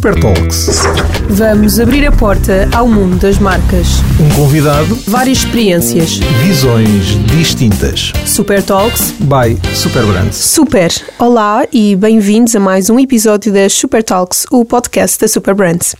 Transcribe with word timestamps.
Super 0.00 0.18
Talks. 0.18 0.80
Vamos 1.28 1.78
abrir 1.78 2.06
a 2.06 2.10
porta 2.10 2.66
ao 2.74 2.88
mundo 2.88 3.16
das 3.18 3.38
marcas. 3.38 3.86
Um 4.18 4.34
convidado, 4.34 4.94
Várias 5.06 5.36
experiências. 5.36 6.16
visões 6.42 7.04
distintas. 7.26 8.10
Super 8.24 8.62
Talks. 8.62 9.12
By 9.20 9.58
Super 9.76 10.02
Brands. 10.06 10.36
Super! 10.36 10.90
Olá 11.18 11.66
e 11.70 11.94
bem-vindos 11.96 12.56
a 12.56 12.60
mais 12.60 12.88
um 12.88 12.98
episódio 12.98 13.52
da 13.52 13.68
Super 13.68 14.02
Talks, 14.02 14.46
o 14.50 14.64
podcast 14.64 15.18
da 15.20 15.28
Super 15.28 15.54
Brands. 15.54 15.94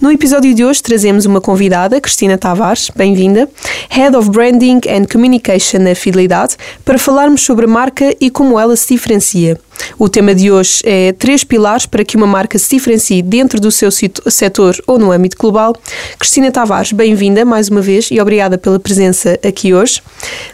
No 0.00 0.10
episódio 0.10 0.54
de 0.54 0.64
hoje 0.64 0.82
trazemos 0.82 1.26
uma 1.26 1.38
convidada, 1.42 2.00
Cristina 2.00 2.38
Tavares, 2.38 2.90
bem-vinda, 2.96 3.46
Head 3.90 4.16
of 4.16 4.30
Branding 4.30 4.80
and 4.88 5.04
Communication 5.12 5.80
na 5.80 5.94
Fidelidade, 5.94 6.56
para 6.86 6.98
falarmos 6.98 7.42
sobre 7.42 7.66
a 7.66 7.68
marca 7.68 8.16
e 8.18 8.30
como 8.30 8.58
ela 8.58 8.76
se 8.76 8.94
diferencia. 8.94 9.60
O 9.98 10.08
tema 10.08 10.34
de 10.34 10.50
hoje 10.50 10.80
é 10.84 11.12
três 11.12 11.44
pilares 11.44 11.86
para 11.86 12.04
que 12.04 12.16
uma 12.16 12.26
marca 12.26 12.58
se 12.58 12.76
diferencie 12.76 13.22
dentro 13.22 13.60
do 13.60 13.70
seu 13.70 13.90
setor 13.90 14.76
ou 14.86 14.98
no 14.98 15.12
âmbito 15.12 15.36
global. 15.36 15.74
Cristina 16.18 16.50
Tavares, 16.50 16.92
bem-vinda 16.92 17.44
mais 17.44 17.68
uma 17.68 17.80
vez 17.80 18.08
e 18.10 18.20
obrigada 18.20 18.58
pela 18.58 18.80
presença 18.80 19.38
aqui 19.46 19.74
hoje. 19.74 20.02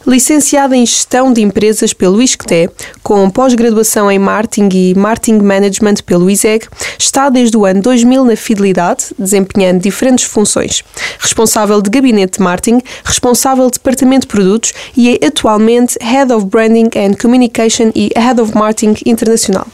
Licenciada 0.06 0.76
em 0.76 0.84
Gestão 0.84 1.32
de 1.32 1.40
Empresas 1.40 1.92
pelo 1.92 2.20
ISCTE, 2.20 2.68
com 3.02 3.28
pós-graduação 3.30 4.10
em 4.10 4.18
Marketing 4.18 4.68
e 4.72 4.94
Marketing 4.94 5.38
Management 5.38 5.96
pelo 6.04 6.30
ISEG, 6.30 6.66
está 6.98 7.28
desde 7.28 7.56
o 7.56 7.64
ano 7.64 7.80
2000 7.80 8.24
na 8.24 8.36
Fidelidade, 8.36 9.06
desempenhando 9.18 9.80
diferentes 9.80 10.24
funções. 10.24 10.82
Responsável 11.18 11.80
de 11.80 11.90
Gabinete 11.90 12.38
de 12.38 12.44
Marketing, 12.44 12.80
responsável 13.04 13.66
de 13.66 13.78
Departamento 13.78 14.26
de 14.26 14.28
Produtos 14.28 14.72
e 14.96 15.10
é 15.10 15.26
atualmente 15.26 15.96
Head 16.00 16.32
of 16.32 16.46
Branding 16.46 16.90
and 16.96 17.14
Communication 17.20 17.90
e 17.94 18.10
Head 18.16 18.40
of 18.40 18.54
Marketing 18.54 18.94
Internacional. 19.10 19.66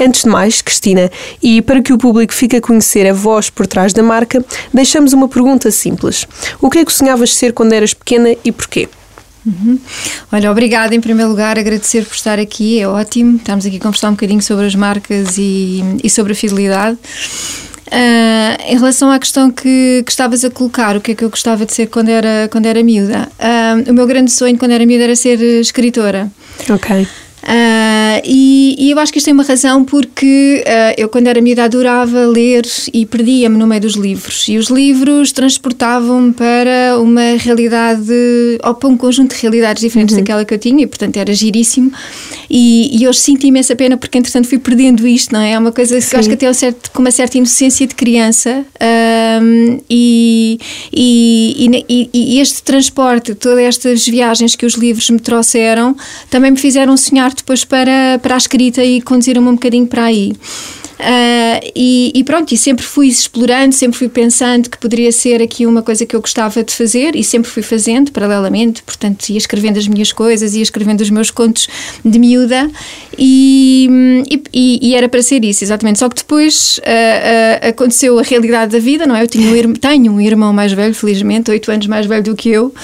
Antes 0.00 0.22
de 0.22 0.28
mais, 0.28 0.62
Cristina, 0.62 1.10
e 1.42 1.60
para 1.60 1.82
que 1.82 1.92
o 1.92 1.98
público 1.98 2.32
fique 2.32 2.56
a 2.56 2.60
conhecer 2.60 3.06
a 3.06 3.12
voz 3.12 3.50
por 3.50 3.66
trás 3.66 3.92
da 3.92 4.02
marca, 4.02 4.44
deixamos 4.72 5.12
uma 5.12 5.28
pergunta 5.28 5.70
simples. 5.70 6.26
O 6.60 6.70
que 6.70 6.78
é 6.78 6.84
que 6.84 6.92
sonhavas 6.92 7.34
ser 7.34 7.52
quando 7.52 7.72
eras 7.72 7.92
pequena 7.92 8.34
e 8.44 8.50
porquê? 8.50 8.88
Olha, 10.30 10.50
obrigada 10.50 10.94
em 10.94 11.00
primeiro 11.00 11.30
lugar, 11.30 11.58
agradecer 11.58 12.04
por 12.04 12.14
estar 12.14 12.38
aqui, 12.38 12.78
é 12.78 12.86
ótimo. 12.86 13.36
Estamos 13.36 13.64
aqui 13.64 13.76
a 13.76 13.80
conversar 13.80 14.08
um 14.08 14.12
bocadinho 14.12 14.42
sobre 14.42 14.66
as 14.66 14.74
marcas 14.74 15.38
e, 15.38 15.82
e 16.02 16.10
sobre 16.10 16.32
a 16.32 16.36
fidelidade. 16.36 16.98
Ah, 17.90 18.56
em 18.66 18.76
relação 18.76 19.10
à 19.10 19.18
questão 19.18 19.50
que, 19.50 20.02
que 20.04 20.10
estavas 20.10 20.44
a 20.44 20.50
colocar, 20.50 20.96
o 20.96 21.00
que 21.00 21.12
é 21.12 21.14
que 21.14 21.24
eu 21.24 21.30
gostava 21.30 21.66
de 21.66 21.72
ser 21.72 21.86
quando 21.86 22.08
era, 22.08 22.48
quando 22.50 22.66
era 22.66 22.82
miúda? 22.82 23.28
Ah, 23.38 23.76
o 23.88 23.92
meu 23.92 24.06
grande 24.06 24.30
sonho 24.30 24.56
quando 24.58 24.72
era 24.72 24.86
miúda 24.86 25.04
era 25.04 25.16
ser 25.16 25.40
escritora. 25.60 26.30
Ok. 26.68 27.06
Ah, 27.42 28.20
e, 28.24 28.76
e 28.78 28.90
eu 28.90 28.98
acho 28.98 29.12
que 29.12 29.18
isto 29.18 29.26
tem 29.26 29.34
uma 29.34 29.42
razão 29.42 29.84
porque 29.84 30.64
ah, 30.66 30.94
eu, 30.96 31.08
quando 31.08 31.26
era 31.26 31.40
miúda, 31.40 31.64
adorava 31.64 32.26
ler 32.26 32.66
e 32.92 33.06
perdia-me 33.06 33.56
no 33.56 33.66
meio 33.66 33.80
dos 33.80 33.94
livros. 33.94 34.48
E 34.48 34.56
os 34.56 34.68
livros 34.68 35.32
transportavam-me 35.32 36.32
para 36.32 36.98
uma 36.98 37.36
realidade, 37.38 38.12
ou 38.62 38.74
para 38.74 38.88
um 38.88 38.96
conjunto 38.96 39.34
de 39.34 39.42
realidades 39.42 39.82
diferentes 39.82 40.16
daquela 40.16 40.44
que 40.44 40.54
eu 40.54 40.58
tinha, 40.58 40.82
e 40.82 40.86
portanto 40.86 41.16
era 41.16 41.32
giríssimo. 41.32 41.92
E, 42.48 43.00
e 43.00 43.06
hoje 43.06 43.20
sinto 43.20 43.46
imensa 43.46 43.76
pena 43.76 43.96
porque, 43.96 44.18
entretanto, 44.18 44.48
fui 44.48 44.58
perdendo 44.58 45.06
isto, 45.06 45.32
não 45.32 45.40
é? 45.40 45.52
É 45.52 45.58
uma 45.58 45.72
coisa 45.72 46.00
que 46.00 46.14
eu 46.14 46.18
acho 46.18 46.28
que 46.28 46.34
até 46.34 46.50
um 46.50 46.54
certo, 46.54 46.90
com 46.90 47.00
uma 47.00 47.10
certa 47.10 47.38
inocência 47.38 47.86
de 47.86 47.94
criança. 47.94 48.64
Ahm, 49.40 49.80
e, 49.88 50.58
e, 50.92 51.84
e, 51.88 52.10
e 52.12 52.40
este 52.40 52.62
transporte, 52.62 53.34
todas 53.34 53.60
estas 53.60 54.06
viagens 54.06 54.54
que 54.54 54.66
os 54.66 54.74
livros 54.74 55.08
me 55.10 55.18
trouxeram, 55.18 55.96
também 56.28 56.50
me 56.50 56.56
fizeram 56.56 56.96
sonhar 56.96 57.32
depois 57.32 57.64
para, 57.64 58.18
para 58.22 58.34
a 58.34 58.38
escrita 58.38 58.84
e 58.84 59.00
conduziram-me 59.00 59.48
um 59.48 59.54
bocadinho 59.54 59.86
para 59.86 60.04
aí. 60.04 60.32
Ah, 61.02 61.60
e, 61.74 62.12
e 62.14 62.24
pronto, 62.24 62.52
e 62.52 62.56
sempre 62.56 62.84
fui 62.84 63.08
explorando, 63.08 63.74
sempre 63.74 63.98
fui 63.98 64.08
pensando 64.08 64.68
que 64.68 64.78
poderia 64.78 65.10
ser 65.10 65.40
aqui 65.40 65.66
uma 65.66 65.82
coisa 65.82 66.04
que 66.04 66.14
eu 66.14 66.20
gostava 66.20 66.62
de 66.62 66.72
fazer 66.72 67.16
e 67.16 67.24
sempre 67.24 67.50
fui 67.50 67.62
fazendo 67.62 68.12
paralelamente, 68.12 68.82
portanto 68.82 69.28
ia 69.30 69.38
escrevendo 69.38 69.78
as 69.78 69.88
minhas 69.88 70.12
coisas, 70.12 70.54
ia 70.54 70.62
escrevendo 70.62 71.00
os 71.00 71.10
meus 71.10 71.30
contos 71.30 71.68
de 72.04 72.18
miúda 72.18 72.70
e, 73.18 74.22
e, 74.52 74.78
e 74.82 74.94
era 74.94 75.08
para 75.08 75.22
ser 75.22 75.44
isso, 75.44 75.64
exatamente. 75.64 75.98
Só 75.98 76.08
que 76.08 76.16
depois 76.16 76.78
ah, 76.84 77.60
ah, 77.62 77.68
aconteceu 77.68 78.18
a 78.18 78.22
realidade 78.22 78.72
da 78.72 78.78
vida, 78.78 79.06
não 79.06 79.16
é? 79.16 79.22
Eu 79.22 79.28
tinha 79.28 79.68
um, 79.68 79.72
tenho 79.72 80.12
um 80.12 80.20
irmão 80.20 80.52
mais 80.52 80.72
velho, 80.72 80.94
felizmente, 80.94 81.50
oito 81.50 81.70
anos 81.70 81.86
mais 81.86 82.06
velho 82.06 82.22
do 82.22 82.36
que 82.36 82.50
eu. 82.50 82.74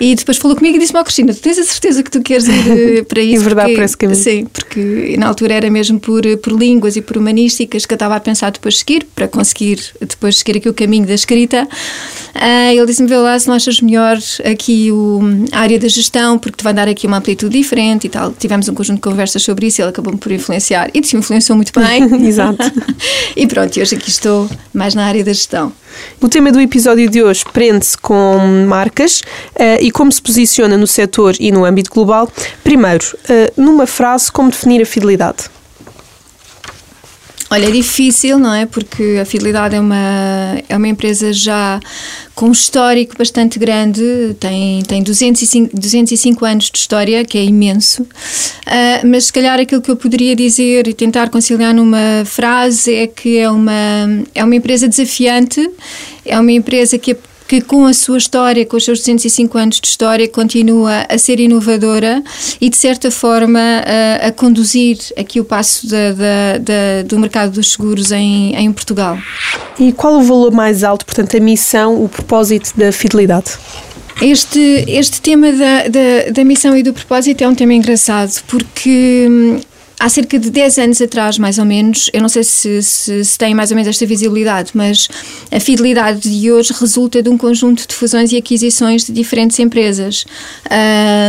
E 0.00 0.14
depois 0.14 0.38
falou 0.38 0.56
comigo 0.56 0.76
e 0.76 0.78
disse-me: 0.80 0.98
Ó 0.98 1.04
Cristina, 1.04 1.34
tu 1.34 1.40
tens 1.40 1.58
a 1.58 1.64
certeza 1.64 2.02
que 2.02 2.10
tu 2.10 2.22
queres 2.22 2.48
ir 2.48 2.98
eh, 2.98 3.02
para 3.02 3.20
isso? 3.20 3.44
verdade, 3.44 3.68
Porque- 3.68 3.76
por 3.76 3.84
esse 3.84 3.96
caminho. 3.96 4.18
Sim, 4.18 4.46
porque 4.46 5.16
na 5.18 5.26
altura 5.28 5.54
era 5.54 5.70
mesmo 5.70 6.00
por, 6.00 6.22
por 6.38 6.52
línguas 6.58 6.96
e 6.96 7.02
por 7.02 7.16
humanísticas 7.18 7.84
que 7.84 7.92
eu 7.92 7.96
estava 7.96 8.16
a 8.16 8.20
pensar 8.20 8.50
depois 8.50 8.78
seguir, 8.78 9.06
para 9.14 9.28
conseguir 9.28 9.78
depois 10.00 10.38
seguir 10.38 10.56
aqui 10.58 10.68
o 10.68 10.74
caminho 10.74 11.06
da 11.06 11.14
escrita. 11.14 11.68
Ah, 12.34 12.72
ele 12.72 12.86
disse-me: 12.86 13.08
Vê 13.08 13.16
lá 13.16 13.38
se 13.38 13.46
não 13.46 13.54
achas 13.54 13.80
melhor 13.80 14.18
aqui 14.44 14.90
o, 14.90 15.20
a 15.52 15.60
área 15.60 15.78
da 15.78 15.88
gestão, 15.88 16.38
porque 16.38 16.56
te 16.56 16.64
vai 16.64 16.72
dar 16.72 16.88
aqui 16.88 17.06
uma 17.06 17.18
amplitude 17.18 17.56
diferente 17.58 18.06
e 18.06 18.10
tal. 18.10 18.32
Tivemos 18.32 18.68
um 18.68 18.74
conjunto 18.74 18.96
de 18.96 19.02
conversas 19.02 19.42
sobre 19.42 19.66
isso 19.66 19.80
e 19.80 19.82
ele 19.82 19.90
acabou-me 19.90 20.18
por 20.18 20.32
influenciar. 20.32 20.90
E 20.94 21.00
te 21.00 21.16
influenciou 21.16 21.56
muito 21.56 21.72
bem. 21.78 22.02
Exato. 22.26 22.58
e 23.36 23.46
pronto, 23.46 23.78
hoje 23.78 23.94
aqui 23.96 24.08
estou 24.08 24.48
mais 24.72 24.94
na 24.94 25.04
área 25.04 25.22
da 25.22 25.32
gestão. 25.32 25.72
O 26.20 26.28
tema 26.28 26.52
do 26.52 26.60
episódio 26.60 27.10
de 27.10 27.22
hoje 27.22 27.44
prende-se 27.52 27.98
com 27.98 28.38
marcas 28.68 29.22
eh, 29.56 29.82
e 29.82 29.89
como 29.90 30.10
se 30.10 30.20
posiciona 30.20 30.76
no 30.76 30.86
setor 30.86 31.34
e 31.38 31.50
no 31.50 31.64
âmbito 31.64 31.90
global. 31.90 32.30
Primeiro, 32.62 33.04
eh, 33.28 33.52
numa 33.56 33.86
frase, 33.86 34.30
como 34.30 34.50
definir 34.50 34.82
a 34.82 34.86
fidelidade? 34.86 35.50
Olha, 37.52 37.66
é 37.66 37.70
difícil, 37.72 38.38
não 38.38 38.54
é? 38.54 38.64
Porque 38.64 39.18
a 39.20 39.24
Fidelidade 39.24 39.74
é 39.74 39.80
uma, 39.80 40.62
é 40.68 40.76
uma 40.76 40.86
empresa 40.86 41.32
já 41.32 41.80
com 42.32 42.46
um 42.46 42.52
histórico 42.52 43.18
bastante 43.18 43.58
grande, 43.58 44.36
tem, 44.38 44.82
tem 44.84 45.02
205, 45.02 45.76
205 45.76 46.44
anos 46.44 46.70
de 46.70 46.78
história, 46.78 47.24
que 47.24 47.36
é 47.36 47.42
imenso. 47.42 48.06
Ah, 48.64 49.00
mas 49.04 49.24
se 49.24 49.32
calhar 49.32 49.58
aquilo 49.58 49.82
que 49.82 49.90
eu 49.90 49.96
poderia 49.96 50.36
dizer 50.36 50.86
e 50.86 50.94
tentar 50.94 51.28
conciliar 51.28 51.74
numa 51.74 52.24
frase 52.24 52.94
é 52.94 53.08
que 53.08 53.36
é 53.36 53.50
uma, 53.50 53.72
é 54.32 54.44
uma 54.44 54.54
empresa 54.54 54.86
desafiante, 54.86 55.68
é 56.24 56.38
uma 56.38 56.52
empresa 56.52 56.98
que 56.98 57.16
que 57.50 57.60
com 57.60 57.84
a 57.84 57.92
sua 57.92 58.16
história, 58.16 58.64
com 58.64 58.76
os 58.76 58.84
seus 58.84 59.00
205 59.00 59.58
anos 59.58 59.80
de 59.80 59.88
história, 59.88 60.28
continua 60.28 61.04
a 61.08 61.18
ser 61.18 61.40
inovadora 61.40 62.22
e, 62.60 62.70
de 62.70 62.76
certa 62.76 63.10
forma, 63.10 63.58
a, 64.20 64.28
a 64.28 64.30
conduzir 64.30 64.98
aqui 65.18 65.40
o 65.40 65.44
passo 65.44 65.88
da- 65.88 66.12
da- 66.12 66.58
da- 66.58 67.02
do 67.08 67.18
mercado 67.18 67.50
dos 67.50 67.72
seguros 67.72 68.12
em, 68.12 68.54
em 68.54 68.70
Portugal. 68.72 69.18
E 69.80 69.90
qual 69.90 70.20
o 70.20 70.22
valor 70.22 70.52
mais 70.52 70.84
alto, 70.84 71.04
portanto, 71.04 71.36
a 71.36 71.40
missão, 71.40 72.00
o 72.04 72.08
propósito 72.08 72.70
da 72.76 72.92
fidelidade? 72.92 73.50
Este, 74.22 74.84
este 74.86 75.20
tema 75.20 75.50
da, 75.50 75.88
da, 75.88 76.30
da 76.32 76.44
missão 76.44 76.76
e 76.76 76.84
do 76.84 76.92
propósito 76.92 77.42
é 77.42 77.48
um 77.48 77.54
tema 77.56 77.74
engraçado 77.74 78.30
porque 78.46 79.26
hum, 79.28 79.58
há 80.00 80.08
cerca 80.08 80.38
de 80.38 80.48
10 80.48 80.78
anos 80.78 81.00
atrás, 81.02 81.38
mais 81.38 81.58
ou 81.58 81.64
menos, 81.66 82.08
eu 82.14 82.22
não 82.22 82.28
sei 82.28 82.42
se, 82.42 82.82
se, 82.82 83.22
se 83.22 83.38
tem 83.38 83.54
mais 83.54 83.70
ou 83.70 83.76
menos 83.76 83.86
esta 83.86 84.06
visibilidade, 84.06 84.70
mas 84.72 85.08
a 85.52 85.60
fidelidade 85.60 86.20
de 86.20 86.50
hoje 86.50 86.72
resulta 86.72 87.22
de 87.22 87.28
um 87.28 87.36
conjunto 87.36 87.86
de 87.86 87.94
fusões 87.94 88.32
e 88.32 88.36
aquisições 88.38 89.04
de 89.04 89.12
diferentes 89.12 89.58
empresas. 89.58 90.24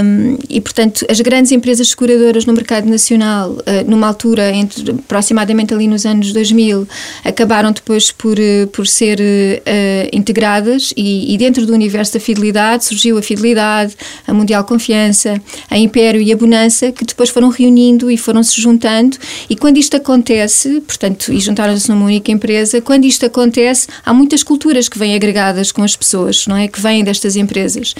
Hum, 0.04 0.38
e, 0.50 0.62
portanto, 0.62 1.06
as 1.10 1.20
grandes 1.20 1.52
empresas 1.52 1.90
seguradoras 1.90 2.46
no 2.46 2.54
mercado 2.54 2.90
nacional, 2.90 3.58
eh, 3.66 3.84
numa 3.84 4.08
altura, 4.08 4.56
entre, 4.56 4.92
aproximadamente 4.92 5.74
ali 5.74 5.86
nos 5.86 6.06
anos 6.06 6.32
2000, 6.32 6.88
acabaram 7.26 7.74
depois 7.74 8.10
por, 8.10 8.40
eh, 8.40 8.68
por 8.68 8.88
ser 8.88 9.20
eh, 9.20 10.10
integradas 10.14 10.94
e, 10.96 11.34
e 11.34 11.38
dentro 11.38 11.66
do 11.66 11.74
universo 11.74 12.14
da 12.14 12.22
fidelidade 12.22 12.86
surgiu 12.86 13.18
a 13.18 13.22
Fidelidade, 13.22 13.98
a 14.26 14.34
Mundial 14.34 14.64
Confiança, 14.64 15.42
a 15.70 15.78
Império 15.78 16.22
e 16.22 16.32
a 16.32 16.38
Bonança, 16.38 16.92
que 16.92 17.04
depois 17.04 17.30
foram 17.30 17.50
reunindo 17.50 18.10
e 18.10 18.18
foram 18.18 18.42
se 18.42 18.61
juntando 18.62 19.18
e 19.50 19.56
quando 19.56 19.78
isto 19.78 19.98
acontece, 19.98 20.82
portanto, 20.82 21.34
e 21.34 21.40
juntaram-se 21.40 21.90
numa 21.90 22.06
única 22.06 22.32
empresa, 22.32 22.80
quando 22.82 23.06
isto 23.06 23.26
acontece, 23.26 23.88
há 24.06 24.14
muitas 24.14 24.44
culturas 24.44 24.88
que 24.88 24.98
vêm 24.98 25.16
agregadas 25.16 25.72
com 25.72 25.84
as 25.84 25.96
pessoas, 25.96 26.48
não 26.48 26.56
é? 26.56 26.68
Que 26.68 26.80
vêm 26.80 27.04
destas 27.04 27.36
empresas. 27.36 27.94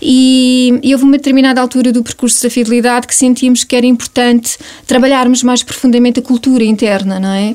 E, 0.00 0.78
e 0.82 0.92
houve 0.92 1.04
uma 1.04 1.16
determinada 1.16 1.60
altura 1.60 1.90
do 1.92 2.02
percurso 2.02 2.42
da 2.42 2.50
fidelidade 2.50 3.06
que 3.06 3.14
sentimos 3.14 3.64
que 3.64 3.74
era 3.74 3.86
importante 3.86 4.58
trabalharmos 4.86 5.42
mais 5.42 5.62
profundamente 5.62 6.20
a 6.20 6.22
cultura 6.22 6.64
interna, 6.64 7.18
não 7.18 7.32
é? 7.32 7.54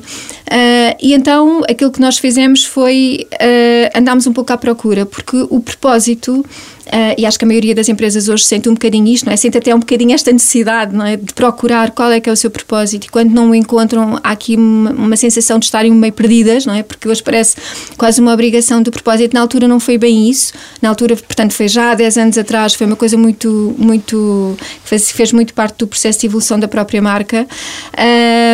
Ah, 0.50 0.96
e 1.00 1.14
então 1.14 1.62
aquilo 1.68 1.90
que 1.90 2.00
nós 2.00 2.18
fizemos 2.18 2.64
foi 2.64 3.26
ah, 3.40 3.98
andámos 3.98 4.26
um 4.26 4.32
pouco 4.32 4.52
à 4.52 4.56
procura, 4.56 5.06
porque 5.06 5.46
o 5.50 5.60
propósito 5.60 6.44
Uh, 6.88 7.14
e 7.18 7.26
acho 7.26 7.38
que 7.38 7.44
a 7.44 7.48
maioria 7.48 7.74
das 7.74 7.88
empresas 7.88 8.28
hoje 8.28 8.44
sente 8.44 8.66
um 8.68 8.72
bocadinho 8.72 9.06
isto, 9.08 9.26
não 9.26 9.32
é? 9.32 9.36
Sente 9.36 9.58
até 9.58 9.74
um 9.74 9.78
bocadinho 9.78 10.12
esta 10.14 10.32
necessidade, 10.32 10.96
não 10.96 11.04
é? 11.04 11.16
De 11.16 11.34
procurar 11.34 11.90
qual 11.90 12.10
é 12.10 12.18
que 12.18 12.30
é 12.30 12.32
o 12.32 12.36
seu 12.36 12.50
propósito 12.50 13.04
e 13.04 13.08
quando 13.08 13.30
não 13.30 13.50
o 13.50 13.54
encontram 13.54 14.18
há 14.22 14.30
aqui 14.30 14.56
uma, 14.56 14.90
uma 14.92 15.16
sensação 15.16 15.58
de 15.58 15.66
estarem 15.66 15.92
meio 15.92 16.12
perdidas, 16.12 16.64
não 16.64 16.72
é? 16.72 16.82
Porque 16.82 17.06
hoje 17.06 17.22
parece 17.22 17.56
quase 17.98 18.20
uma 18.22 18.32
obrigação 18.32 18.80
do 18.82 18.90
propósito. 18.90 19.34
Na 19.34 19.40
altura 19.40 19.68
não 19.68 19.78
foi 19.78 19.98
bem 19.98 20.30
isso. 20.30 20.54
Na 20.80 20.88
altura, 20.88 21.14
portanto, 21.14 21.52
foi 21.52 21.68
já 21.68 21.90
há 21.90 21.94
10 21.94 22.16
anos 22.16 22.38
atrás, 22.38 22.72
foi 22.72 22.86
uma 22.86 22.96
coisa 22.96 23.18
muito, 23.18 23.74
muito, 23.76 24.56
fez, 24.82 25.10
fez 25.10 25.32
muito 25.32 25.52
parte 25.52 25.78
do 25.78 25.86
processo 25.86 26.20
de 26.20 26.26
evolução 26.26 26.58
da 26.58 26.68
própria 26.68 27.02
marca. 27.02 27.46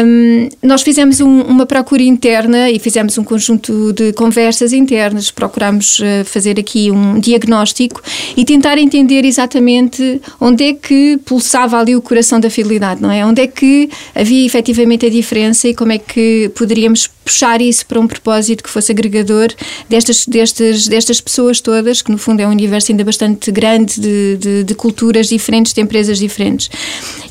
Um, 0.05 0.49
nós 0.61 0.83
fizemos 0.83 1.21
um, 1.21 1.43
uma 1.43 1.67
procura 1.67 2.03
interna 2.03 2.69
e 2.69 2.81
fizemos 2.81 3.17
um 3.17 3.23
conjunto 3.23 3.93
de 3.93 4.13
conversas 4.13 4.73
internas, 4.73 5.31
procurámos 5.31 6.01
uh, 6.01 6.25
fazer 6.25 6.59
aqui 6.59 6.91
um 6.91 7.21
diagnóstico 7.21 8.03
e 8.37 8.44
tentar 8.44 8.79
entender 8.79 9.25
exatamente 9.25 10.21
onde 10.41 10.65
é 10.65 10.75
que 10.75 11.19
pulsava 11.25 11.79
ali 11.79 11.97
o 11.97 12.03
coração 12.03 12.41
da 12.41 12.50
fidelidade, 12.50 13.00
não 13.00 13.11
é? 13.11 13.25
Onde 13.25 13.43
é 13.43 13.47
que 13.47 13.88
havia 14.15 14.44
efetivamente 14.44 15.06
a 15.06 15.11
diferença 15.11 15.69
e 15.69 15.75
como 15.75 15.93
é 15.93 15.99
que 15.99 16.50
poderíamos 16.55 17.09
puxar 17.25 17.61
isso 17.61 17.87
para 17.87 17.99
um 17.99 18.06
propósito 18.06 18.62
que 18.62 18.69
fosse 18.69 18.93
agregador 18.93 19.49
destas, 19.88 20.26
destas, 20.26 20.87
destas 20.87 21.21
pessoas 21.21 21.61
todas, 21.61 22.03
que 22.03 22.12
no 22.12 22.19
fundo 22.19 22.41
é 22.41 22.47
um 22.47 22.50
universo 22.50 22.93
ainda 22.93 23.03
bastante 23.03 23.50
grande 23.50 23.99
de, 23.99 24.37
de, 24.37 24.65
de 24.65 24.75
culturas 24.75 25.29
diferentes, 25.29 25.73
de 25.73 25.81
empresas 25.81 26.19
diferentes. 26.19 26.71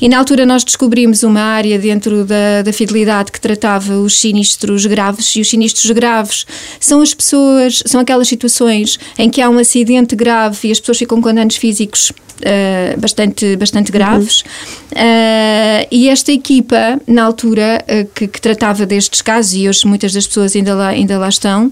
E 0.00 0.08
na 0.08 0.18
altura 0.18 0.44
nós 0.44 0.64
descobrimos 0.64 1.22
uma 1.22 1.40
área 1.40 1.78
dentro 1.78 2.24
da, 2.24 2.62
da 2.62 2.72
fidelidade 2.72 3.30
que 3.30 3.40
tratava 3.40 3.98
os 3.98 4.18
sinistros 4.18 4.84
graves, 4.86 5.36
e 5.36 5.40
os 5.40 5.48
sinistros 5.48 5.90
graves 5.92 6.44
são 6.80 7.00
as 7.00 7.14
pessoas, 7.14 7.82
são 7.86 8.00
aquelas 8.00 8.26
situações 8.26 8.98
em 9.16 9.30
que 9.30 9.40
há 9.40 9.48
um 9.48 9.58
acidente 9.58 10.16
grave 10.16 10.68
e 10.68 10.72
as 10.72 10.80
pessoas 10.84 10.98
ficam 10.98 11.20
com 11.20 11.34
danos 11.34 11.56
físicos 11.56 12.12
Uh, 12.34 13.00
bastante, 13.00 13.56
bastante 13.56 13.92
graves. 13.92 14.40
Uhum. 14.40 15.00
Uh, 15.00 15.86
e 15.88 16.08
esta 16.08 16.32
equipa, 16.32 17.00
na 17.06 17.22
altura 17.22 17.82
uh, 17.84 18.10
que, 18.12 18.26
que, 18.26 18.40
tratava 18.40 18.84
destes 18.84 19.22
casos, 19.22 19.54
e 19.54 19.68
hoje 19.68 19.86
muitas 19.86 20.12
das 20.12 20.26
pessoas 20.26 20.54
ainda 20.56 20.74
lá, 20.74 20.88
ainda 20.88 21.16
lá 21.16 21.28
estão, 21.28 21.70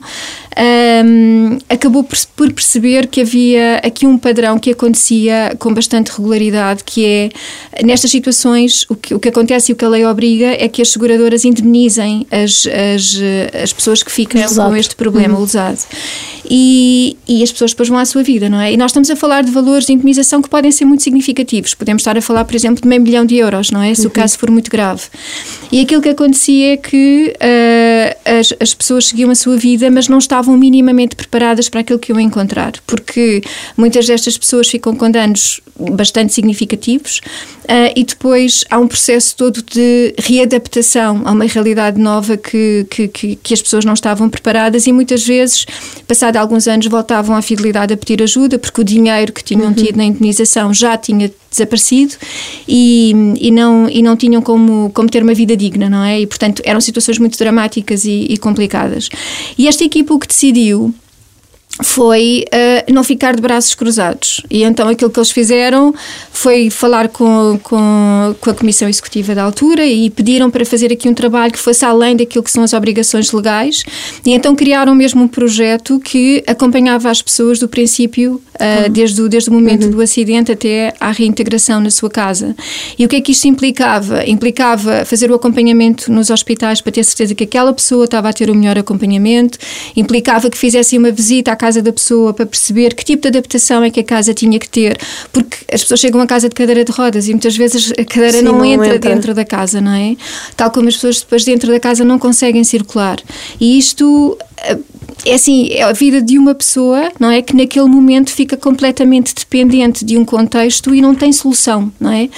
um, 1.05 1.59
acabou 1.69 2.05
por, 2.05 2.17
por, 2.37 2.53
perceber 2.53 3.09
que 3.09 3.23
havia 3.23 3.79
aqui 3.79 4.07
um 4.07 4.17
padrão 4.17 4.59
que 4.59 4.71
acontecia 4.71 5.55
com 5.59 5.75
bastante 5.75 6.13
regularidade, 6.13 6.85
que 6.85 7.05
é, 7.05 7.31
nestas 7.85 8.11
situações, 8.11 8.87
o 8.89 8.95
que, 8.95 9.15
o 9.15 9.19
que 9.19 9.29
acontece 9.29 9.73
e 9.73 9.75
o 9.75 9.77
que 9.77 9.85
a 9.85 9.89
lei 9.89 10.07
obriga 10.07 10.47
é 10.47 10.69
que 10.69 10.81
as 10.81 10.91
seguradoras 10.91 11.45
indemnizem 11.45 12.27
as, 12.31 12.67
as, 12.67 13.21
as 13.63 13.73
pessoas 13.73 14.03
que 14.03 14.13
ficam 14.13 14.41
Exato. 14.41 14.71
com 14.71 14.77
este 14.77 14.95
problema 14.95 15.35
uhum. 15.35 15.43
lesado. 15.43 15.81
E, 16.49 17.17
e 17.27 17.43
as 17.43 17.51
pessoas 17.51 17.73
depois 17.73 17.89
vão 17.89 17.99
à 17.99 18.05
sua 18.05 18.23
vida, 18.23 18.49
não 18.49 18.61
é? 18.61 18.73
E 18.73 18.77
nós 18.77 18.91
estamos 18.91 19.02
a 19.11 19.17
falar 19.17 19.43
de 19.43 19.51
valores 19.51 19.87
de 19.87 19.93
indemnização 19.93 20.41
que 20.41 20.49
podem 20.49 20.71
ser 20.71 20.85
muito 20.85 21.03
significativos. 21.03 21.75
Podemos 21.75 22.03
estar 22.03 22.17
a 22.17 22.23
falar, 22.23 22.45
por 22.45 22.55
exemplo, 22.55 22.83
de 22.83 22.89
meio 22.89 23.03
milhão 23.03 23.25
de 23.25 23.37
euros, 23.37 23.71
não 23.71 23.83
é? 23.83 23.95
Se 23.95 24.03
uhum. 24.03 24.09
o 24.09 24.11
caso 24.11 24.39
for 24.39 24.51
muito 24.51 24.71
grave. 24.71 25.03
E 25.71 25.81
aquilo 25.81 26.03
que 26.03 26.11
acontecia 26.11 26.75
é 26.75 26.77
que 26.77 27.35
uh, 27.37 28.39
as, 28.39 28.53
as 28.61 28.75
pessoas 28.75 29.07
seguiam 29.07 29.31
a 29.31 29.35
sua 29.35 29.57
vida, 29.57 29.91
mas 29.91 30.09
não 30.09 30.19
estavam 30.19 30.43
estavam 30.53 30.57
minimamente 30.57 31.17
preparadas 31.17 31.69
para 31.69 31.81
aquilo 31.81 31.99
que 31.99 32.13
iam 32.13 32.21
encontrar, 32.21 32.73
porque 32.87 33.43
muitas 33.77 34.07
destas 34.07 34.37
pessoas 34.37 34.69
ficam 34.69 34.95
com 34.95 35.11
danos 35.11 35.61
bastante 35.79 36.33
significativos 36.33 37.21
uh, 37.65 37.93
e 37.97 38.05
depois 38.05 38.65
há 38.71 38.79
um 38.79 38.87
processo 38.87 39.35
todo 39.37 39.63
de 39.63 40.15
readaptação 40.19 41.23
a 41.25 41.33
uma 41.33 41.45
realidade 41.47 41.99
nova 41.99 42.37
que, 42.37 42.87
que, 42.91 43.09
que, 43.09 43.37
que 43.37 43.55
as 43.55 43.63
pessoas 43.63 43.85
não 43.85 43.95
estavam 43.95 44.29
preparadas 44.29 44.87
e 44.87 44.93
muitas 44.93 45.25
vezes, 45.25 45.65
passado 46.07 46.37
alguns 46.37 46.69
anos, 46.69 46.87
voltavam 46.87 47.35
à 47.35 47.43
fidelidade 47.43 47.95
a 47.95 47.97
pedir 47.97 48.23
ajuda 48.23 48.59
porque 48.59 48.81
o 48.83 48.85
dinheiro 48.85 49.33
que 49.33 49.43
tinham 49.43 49.67
uhum. 49.67 49.75
tido 49.75 49.97
na 49.97 50.05
indenização 50.05 50.73
já 50.75 50.97
tinha 50.97 51.33
desaparecido 51.51 52.15
e, 52.67 53.15
e, 53.39 53.51
não, 53.51 53.89
e 53.89 54.03
não 54.03 54.17
tinham 54.17 54.43
como, 54.43 54.91
como 54.95 55.09
ter 55.09 55.23
uma 55.23 55.35
vida 55.35 55.57
digna, 55.57 55.89
não 55.89 56.03
é? 56.03 56.21
E, 56.21 56.27
portanto, 56.27 56.63
eram 56.65 56.81
situações 56.81 57.19
muito 57.19 57.39
dramáticas 57.39 58.05
e, 58.05 58.27
e 58.31 58.37
complicadas. 58.37 59.09
E 59.57 59.69
esta 59.69 59.85
equipa 59.85 60.15
o 60.15 60.19
que 60.19 60.27
decidiu 60.27 60.95
foi 61.81 62.45
uh, 62.49 62.93
não 62.93 63.03
ficar 63.03 63.35
de 63.35 63.41
braços 63.41 63.75
cruzados. 63.75 64.43
E 64.51 64.63
então 64.63 64.89
aquilo 64.89 65.11
que 65.11 65.19
eles 65.19 65.31
fizeram 65.31 65.95
foi 66.31 66.69
falar 66.69 67.09
com, 67.09 67.59
com, 67.63 68.35
com, 68.41 68.51
a 68.51 68.55
Comissão 68.55 68.89
Executiva 68.89 69.35
da 69.35 69.43
altura 69.43 69.87
e 69.87 70.11
pediram 70.11 70.51
para 70.51 70.67
fazer 70.67 70.93
aqui 70.93 71.09
um 71.09 71.15
trabalho 71.15 71.53
que 71.53 71.59
fosse 71.59 71.85
além 71.85 72.17
daquilo 72.17 72.45
que 72.45 72.51
são 72.51 72.63
as 72.63 72.73
obrigações 72.73 73.33
legais. 73.33 73.85
E 74.25 74.33
então 74.33 74.55
criaram 74.55 74.95
mesmo 74.95 75.23
um 75.23 75.29
projeto 75.29 75.99
que 75.99 76.45
acompanhava 76.47 77.11
as 77.11 77.23
pessoas 77.23 77.59
do 77.59 77.69
princípio, 77.69 78.41
uh, 78.63 78.89
desde, 78.89 79.21
o, 79.21 79.29
desde 79.29 79.51
o 79.51 79.53
momento 79.53 79.85
uhum. 79.85 79.91
do 79.91 80.01
acidente 80.01 80.53
até 80.53 80.95
à 81.01 81.11
reintegração 81.11 81.81
na 81.81 81.91
sua 81.91 82.09
casa. 82.09 82.55
E 82.99 83.05
o 83.05 83.09
que 83.09 83.17
é 83.17 83.21
que 83.21 83.33
isto 83.33 83.47
implicava? 83.49 84.25
Implicava 84.27 85.05
fazer 85.05 85.31
o 85.31 85.35
acompanhamento 85.35 86.11
nos 86.13 86.31
hospitais 86.31 86.81
para 86.81 86.93
ter 86.93 87.05
certeza 87.05 87.35
que 87.35 87.45
aquela 87.45 87.73
pessoa 87.73 88.05
estava 88.05 88.29
a 88.29 88.33
ter 88.33 88.49
o 88.51 88.55
melhor 88.55 88.79
acompanhamento, 88.79 89.59
implicava 89.97 90.49
que 90.49 90.57
fizessem 90.57 90.99
uma 90.99 91.11
visita 91.11 91.53
à 91.53 91.57
casa 91.57 91.83
da 91.83 91.93
pessoa 91.93 92.33
para 92.33 92.47
perceber 92.47 92.95
que 92.95 93.05
tipo 93.05 93.23
de 93.23 93.29
adaptação 93.29 93.83
é 93.83 93.91
que 93.91 94.01
a 94.01 94.05
casa 94.05 94.33
tinha 94.33 94.59
que 94.59 94.69
ter, 94.69 94.99
porque 95.33 95.57
as 95.73 95.83
pessoas 95.83 96.01
chegam 96.01 96.21
a 96.21 96.27
casa 96.27 96.49
de 96.49 96.55
cadeira 96.55 96.85
de 96.85 96.93
rodas 96.93 97.29
e 97.29 97.31
muitas 97.31 97.57
vezes 97.57 97.93
a 97.93 98.05
cadeira 98.05 98.39
Sim, 98.39 98.45
não, 98.45 98.59
não 98.59 98.65
entra, 98.65 98.97
entra, 98.97 99.11
dentro 99.11 99.35
da 99.35 99.45
casa, 99.45 99.81
não 99.81 99.93
é? 99.93 100.17
Tal 100.57 100.71
como 100.71 100.89
as 100.89 100.95
pessoas 100.95 101.21
depois 101.21 101.45
dentro 101.45 101.71
da 101.71 101.81
casa 101.81 102.05
não 102.05 102.19
conseguem 102.19 102.63
circular. 102.65 103.19
E 103.61 103.79
isto 103.79 104.37
eh, 104.59 104.79
é 105.25 105.35
assim, 105.35 105.69
é 105.71 105.83
a 105.83 105.93
vida 105.93 106.21
de 106.21 106.39
uma 106.39 106.55
pessoa, 106.55 107.13
não 107.19 107.31
é? 107.31 107.43
Que 107.43 107.55
naquele 107.57 107.87
momento 107.87 108.31
fica 108.31 108.52
completamente 108.57 109.35
dependente 109.35 110.05
de 110.05 110.17
um 110.19 110.25
contexto 110.25 110.95
e 110.95 111.01
não 111.01 111.15
tem 111.15 111.33
solução, 111.33 111.93
não 111.99 112.11
é? 112.11 112.29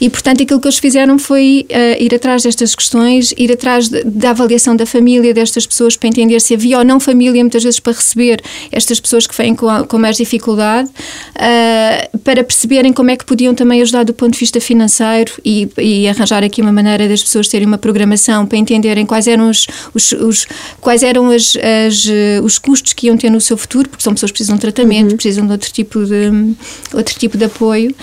E, 0.00 0.10
portanto, 0.10 0.42
aquilo 0.42 0.60
que 0.60 0.66
eles 0.66 0.78
fizeram 0.78 1.18
foi 1.18 1.66
uh, 1.70 2.02
ir 2.02 2.14
atrás 2.14 2.42
destas 2.42 2.74
questões, 2.74 3.32
ir 3.36 3.52
atrás 3.52 3.88
de, 3.88 4.04
da 4.04 4.30
avaliação 4.30 4.76
da 4.76 4.86
família 4.86 5.32
destas 5.32 5.66
pessoas 5.66 5.96
para 5.96 6.08
entender 6.08 6.40
se 6.40 6.54
havia 6.54 6.78
ou 6.78 6.84
não 6.84 7.00
família, 7.00 7.42
muitas 7.42 7.62
vezes 7.62 7.80
para 7.80 7.92
receber 7.92 8.42
estas 8.70 9.00
pessoas 9.00 9.26
que 9.26 9.36
vêm 9.36 9.54
com, 9.54 9.68
a, 9.68 9.86
com 9.86 9.98
mais 9.98 10.16
dificuldade, 10.16 10.88
uh, 10.88 12.18
para 12.18 12.42
perceberem 12.44 12.92
como 12.92 13.10
é 13.10 13.16
que 13.16 13.24
podiam 13.24 13.54
também 13.54 13.80
ajudar 13.82 14.04
do 14.04 14.14
ponto 14.14 14.32
de 14.32 14.38
vista 14.38 14.60
financeiro 14.60 15.32
e, 15.44 15.68
e, 15.78 16.08
arranjar 16.08 16.42
aqui 16.42 16.60
uma 16.60 16.72
maneira 16.72 17.08
das 17.08 17.22
pessoas 17.22 17.48
terem 17.48 17.66
uma 17.66 17.78
programação 17.78 18.46
para 18.46 18.58
entenderem 18.58 19.06
quais 19.06 19.26
eram 19.26 19.50
os, 19.50 19.66
os, 19.94 20.12
os 20.12 20.46
quais 20.80 21.02
eram 21.02 21.30
as, 21.30 21.56
as 21.56 22.04
uh, 22.06 22.44
os 22.44 22.58
custos 22.58 22.92
que 22.92 23.06
iam 23.06 23.16
ter 23.16 23.30
no 23.30 23.40
seu 23.40 23.56
futuro, 23.56 23.88
porque 23.88 24.02
são 24.02 24.12
pessoas 24.12 24.30
que 24.30 24.34
precisam 24.34 24.56
de 24.56 24.60
tratamento, 24.60 25.10
uhum. 25.10 25.16
precisam 25.16 25.43
outro 25.52 25.72
tipo 25.72 26.04
de, 26.04 26.54
outro 26.92 27.14
tipo 27.18 27.36
de 27.36 27.44
apoio, 27.44 27.94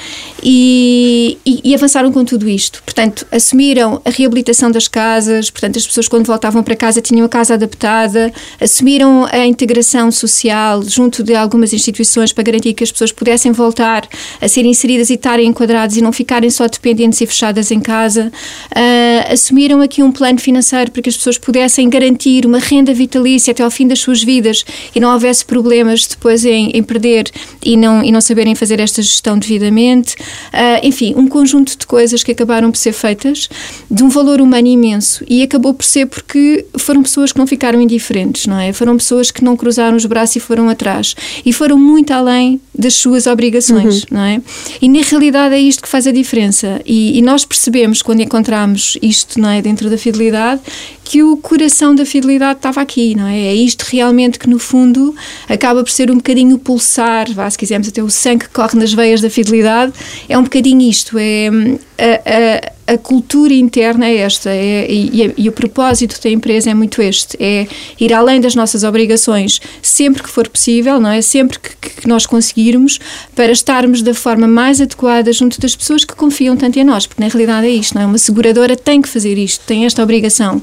e, 0.43 1.37
e, 1.45 1.61
e, 1.63 1.75
avançaram 1.75 2.11
com 2.11 2.25
tudo 2.25 2.49
isto. 2.49 2.81
Portanto, 2.83 3.25
assumiram 3.31 4.01
a 4.03 4.09
reabilitação 4.09 4.71
das 4.71 4.87
casas, 4.87 5.49
portanto, 5.49 5.77
as 5.77 5.85
pessoas 5.85 6.07
quando 6.07 6.25
voltavam 6.25 6.63
para 6.63 6.75
casa 6.75 7.01
tinham 7.01 7.25
a 7.25 7.29
casa 7.29 7.53
adaptada, 7.53 8.33
assumiram 8.59 9.27
a 9.31 9.45
integração 9.45 10.11
social 10.11 10.83
junto 10.83 11.23
de 11.23 11.35
algumas 11.35 11.73
instituições 11.73 12.33
para 12.33 12.43
garantir 12.43 12.73
que 12.73 12.83
as 12.83 12.91
pessoas 12.91 13.11
pudessem 13.11 13.51
voltar 13.51 14.07
a 14.39 14.47
ser 14.47 14.65
inseridas 14.65 15.09
e 15.09 15.13
estarem 15.13 15.47
enquadradas 15.47 15.97
e 15.97 16.01
não 16.01 16.11
ficarem 16.11 16.49
só 16.49 16.67
dependentes 16.67 17.21
e 17.21 17.25
fechadas 17.25 17.71
em 17.71 17.79
casa, 17.79 18.31
uh, 18.71 19.33
assumiram 19.33 19.81
aqui 19.81 20.03
um 20.03 20.11
plano 20.11 20.39
financeiro 20.39 20.91
para 20.91 21.01
que 21.01 21.09
as 21.09 21.17
pessoas 21.17 21.37
pudessem 21.37 21.89
garantir 21.89 22.45
uma 22.45 22.59
renda 22.59 22.93
vitalícia 22.93 23.51
até 23.51 23.63
ao 23.63 23.71
fim 23.71 23.87
das 23.87 23.99
suas 23.99 24.23
vidas 24.23 24.65
e 24.93 24.99
não 24.99 25.13
houvesse 25.13 25.45
problemas 25.45 26.05
depois 26.07 26.45
em, 26.45 26.71
em 26.71 26.83
perder 26.83 27.30
e 27.63 27.77
não, 27.77 28.03
e 28.03 28.11
não 28.11 28.21
saberem 28.21 28.55
fazer 28.55 28.79
esta 28.79 29.01
gestão 29.01 29.37
devidamente. 29.37 30.15
Uh, 30.15 30.83
enfim, 30.83 31.13
um 31.15 31.27
conjunto 31.27 31.77
de 31.77 31.85
coisas 31.85 32.23
que 32.23 32.31
acabaram 32.31 32.71
por 32.71 32.77
ser 32.77 32.93
feitas 32.93 33.49
de 33.89 34.03
um 34.03 34.09
valor 34.09 34.41
humano 34.41 34.67
imenso 34.67 35.23
e 35.27 35.43
acabou 35.43 35.73
por 35.73 35.85
ser 35.85 36.07
porque 36.07 36.65
foram 36.77 37.03
pessoas 37.03 37.31
que 37.31 37.39
não 37.39 37.47
ficaram 37.47 37.81
indiferentes, 37.81 38.45
não 38.45 38.59
é? 38.59 38.73
Foram 38.73 38.97
pessoas 38.97 39.31
que 39.31 39.43
não 39.43 39.55
cruzaram 39.55 39.95
os 39.97 40.05
braços 40.05 40.35
e 40.35 40.39
foram 40.39 40.69
atrás 40.69 41.15
e 41.45 41.53
foram 41.53 41.77
muito 41.77 42.11
além 42.11 42.59
das 42.77 42.93
suas 42.95 43.27
obrigações, 43.27 44.03
uhum. 44.03 44.07
não 44.11 44.21
é? 44.21 44.41
E 44.81 44.87
na 44.87 45.01
realidade 45.01 45.53
é 45.53 45.59
isto 45.59 45.83
que 45.83 45.89
faz 45.89 46.07
a 46.07 46.11
diferença 46.11 46.81
e, 46.85 47.17
e 47.17 47.21
nós 47.21 47.43
percebemos 47.43 48.01
quando 48.01 48.21
encontramos 48.21 48.97
isto, 49.01 49.39
não 49.39 49.49
é, 49.49 49.61
dentro 49.61 49.89
da 49.89 49.97
fidelidade 49.97 50.61
que 51.03 51.21
o 51.21 51.35
coração 51.35 51.93
da 51.93 52.05
fidelidade 52.05 52.59
estava 52.59 52.79
aqui, 52.79 53.13
não 53.15 53.27
é? 53.27 53.37
É 53.37 53.53
isto 53.53 53.81
realmente 53.81 54.39
que, 54.39 54.49
no 54.49 54.57
fundo, 54.57 55.13
acaba 55.49 55.83
por 55.83 55.91
ser 55.91 56.09
um 56.09 56.15
bocadinho 56.15 56.57
pulsar, 56.57 57.29
vá, 57.33 57.49
se 57.49 57.57
quisermos, 57.57 57.89
até 57.89 58.01
o 58.01 58.09
sangue 58.09 58.45
que 58.45 58.49
corre 58.51 58.79
nas 58.79 58.93
veias 58.93 59.19
da 59.19 59.29
fidelidade, 59.29 59.91
é 60.29 60.37
um 60.37 60.43
bocadinho 60.43 60.89
isto, 60.89 61.17
é 61.19 61.49
a, 61.97 62.69
a, 62.69 62.71
a 62.87 62.97
cultura 62.97 63.53
interna 63.53 64.05
é 64.05 64.17
esta, 64.17 64.49
é, 64.49 64.85
e, 64.89 65.33
e, 65.37 65.49
o 65.49 65.51
propósito 65.51 66.19
da 66.21 66.29
empresa 66.29 66.69
é 66.69 66.73
muito 66.73 67.01
este, 67.01 67.37
é 67.39 67.67
ir 67.99 68.13
além 68.13 68.41
das 68.41 68.55
nossas 68.55 68.83
obrigações 68.83 69.61
sempre 69.81 70.23
que 70.23 70.29
for 70.29 70.47
possível, 70.47 70.99
não 70.99 71.09
é? 71.09 71.21
Sempre 71.21 71.59
que, 71.59 71.75
que 72.01 72.07
nós 72.07 72.25
conseguirmos, 72.25 72.99
para 73.35 73.51
estarmos 73.51 74.01
da 74.01 74.13
forma 74.13 74.47
mais 74.47 74.81
adequada 74.81 75.31
junto 75.31 75.59
das 75.59 75.75
pessoas 75.75 76.03
que 76.03 76.15
confiam 76.15 76.57
tanto 76.57 76.79
em 76.79 76.83
nós, 76.83 77.05
porque 77.05 77.21
na 77.21 77.29
realidade 77.29 77.67
é 77.67 77.71
isto, 77.71 77.95
não 77.95 78.01
é? 78.01 78.05
Uma 78.05 78.17
seguradora 78.17 78.75
tem 78.75 79.01
que 79.01 79.09
fazer 79.09 79.37
isto, 79.37 79.63
tem 79.65 79.85
esta 79.85 80.03
obrigação 80.03 80.61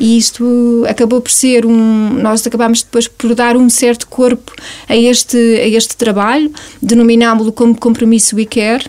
e 0.00 0.16
isto 0.16 0.84
acabou 0.88 1.20
por 1.20 1.30
ser 1.30 1.66
um. 1.66 2.14
Nós 2.14 2.46
acabámos 2.46 2.82
depois 2.82 3.06
por 3.06 3.34
dar 3.34 3.54
um 3.54 3.68
certo 3.68 4.08
corpo 4.08 4.52
a 4.88 4.96
este, 4.96 5.36
a 5.36 5.68
este 5.68 5.94
trabalho, 5.94 6.50
denominámo-lo 6.80 7.52
como 7.52 7.76
compromisso 7.76 8.34
We 8.34 8.46
Care. 8.46 8.84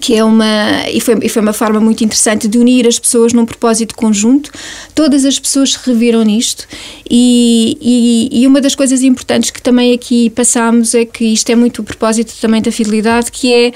Que 0.00 0.14
é 0.14 0.22
uma 0.22 0.88
e 0.92 1.00
foi, 1.00 1.18
e 1.22 1.28
foi 1.28 1.40
uma 1.40 1.52
forma 1.52 1.80
muito 1.80 2.04
interessante 2.04 2.46
de 2.46 2.58
unir 2.58 2.86
as 2.86 2.98
pessoas 2.98 3.32
num 3.32 3.46
propósito 3.46 3.94
conjunto. 3.94 4.50
Todas 4.94 5.24
as 5.24 5.38
pessoas 5.38 5.72
se 5.72 5.78
reviram 5.82 6.22
nisto 6.22 6.66
e, 7.10 7.78
e, 7.80 8.42
e, 8.42 8.46
uma 8.46 8.60
das 8.60 8.74
coisas 8.74 9.02
importantes 9.02 9.50
que 9.50 9.62
também 9.62 9.94
aqui 9.94 10.28
passámos 10.30 10.94
é 10.94 11.06
que 11.06 11.24
isto 11.24 11.48
é 11.50 11.56
muito 11.56 11.80
o 11.80 11.84
propósito 11.84 12.34
também 12.38 12.60
da 12.60 12.70
fidelidade, 12.70 13.32
que 13.32 13.52
é 13.52 13.72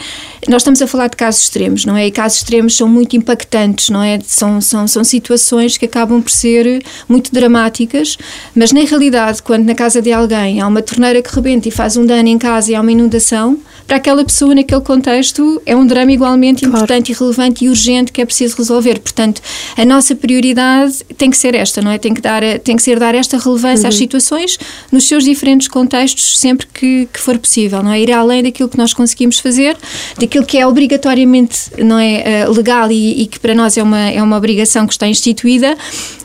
nós 0.48 0.62
estamos 0.62 0.82
a 0.82 0.86
falar 0.86 1.08
de 1.08 1.16
casos 1.16 1.42
extremos, 1.42 1.86
não 1.86 1.96
é? 1.96 2.06
E 2.06 2.10
casos 2.10 2.38
extremos 2.38 2.76
são 2.76 2.88
muito 2.88 3.16
impactantes, 3.16 3.88
não 3.88 4.02
é? 4.02 4.18
São, 4.26 4.60
são, 4.60 4.86
são 4.86 5.04
situações 5.04 5.78
que 5.78 5.86
acabam 5.86 6.20
por 6.20 6.30
ser 6.30 6.82
muito 7.08 7.32
dramáticas, 7.32 8.18
mas 8.54 8.72
na 8.72 8.80
realidade, 8.80 9.42
quando 9.42 9.64
na 9.64 9.74
casa 9.74 10.02
de 10.02 10.12
alguém 10.12 10.60
há 10.60 10.66
uma 10.66 10.82
torneira 10.82 11.22
que 11.22 11.34
rebenta 11.34 11.68
e 11.68 11.70
faz 11.70 11.96
um 11.96 12.04
dano 12.04 12.28
em 12.28 12.36
casa 12.36 12.70
e 12.70 12.74
há 12.74 12.80
uma 12.80 12.92
inundação, 12.92 13.58
para 13.86 13.96
aquela 13.96 14.24
pessoa 14.24 14.54
naquele 14.54 14.80
contexto 14.80 15.60
é 15.66 15.76
um 15.76 15.86
drama 15.86 16.12
igualmente 16.12 16.62
claro. 16.62 16.76
importante 16.76 17.12
e 17.12 17.14
relevante 17.14 17.64
e 17.64 17.68
urgente 17.68 18.12
que 18.12 18.20
é 18.20 18.24
preciso 18.24 18.56
resolver. 18.56 18.98
Portanto, 19.00 19.40
a 19.76 19.84
nossa 19.84 20.14
prioridade 20.14 21.04
tem 21.16 21.30
que 21.30 21.36
ser 21.36 21.54
esta, 21.54 21.82
não 21.82 21.90
é? 21.90 21.98
Tem 21.98 22.14
que, 22.14 22.20
dar, 22.20 22.42
tem 22.60 22.76
que 22.76 22.82
ser 22.82 22.98
dar 22.98 23.14
esta 23.14 23.38
relevância 23.38 23.82
uhum. 23.82 23.88
às 23.88 23.94
situações 23.94 24.58
nos 24.90 25.06
seus 25.06 25.24
diferentes 25.24 25.68
contextos 25.68 26.38
sempre 26.38 26.66
que, 26.66 27.08
que 27.12 27.20
for 27.20 27.38
possível, 27.38 27.82
não 27.82 27.92
é? 27.92 28.00
Ir 28.00 28.12
além 28.12 28.42
daquilo 28.42 28.68
que 28.68 28.78
nós 28.78 28.92
conseguimos 28.92 29.38
fazer, 29.38 29.76
daquilo 30.18 30.44
que 30.44 30.58
é 30.58 30.66
obrigatoriamente 30.66 31.70
não 31.78 31.98
é, 31.98 32.46
uh, 32.46 32.52
legal 32.52 32.90
e, 32.90 33.22
e, 33.22 33.26
que 33.26 33.38
para 33.38 33.54
nós 33.54 33.76
é 33.76 33.82
uma, 33.82 34.10
é 34.10 34.22
uma 34.22 34.36
obrigação 34.36 34.86
que 34.86 34.92
está 34.92 35.06
instituída, 35.06 35.76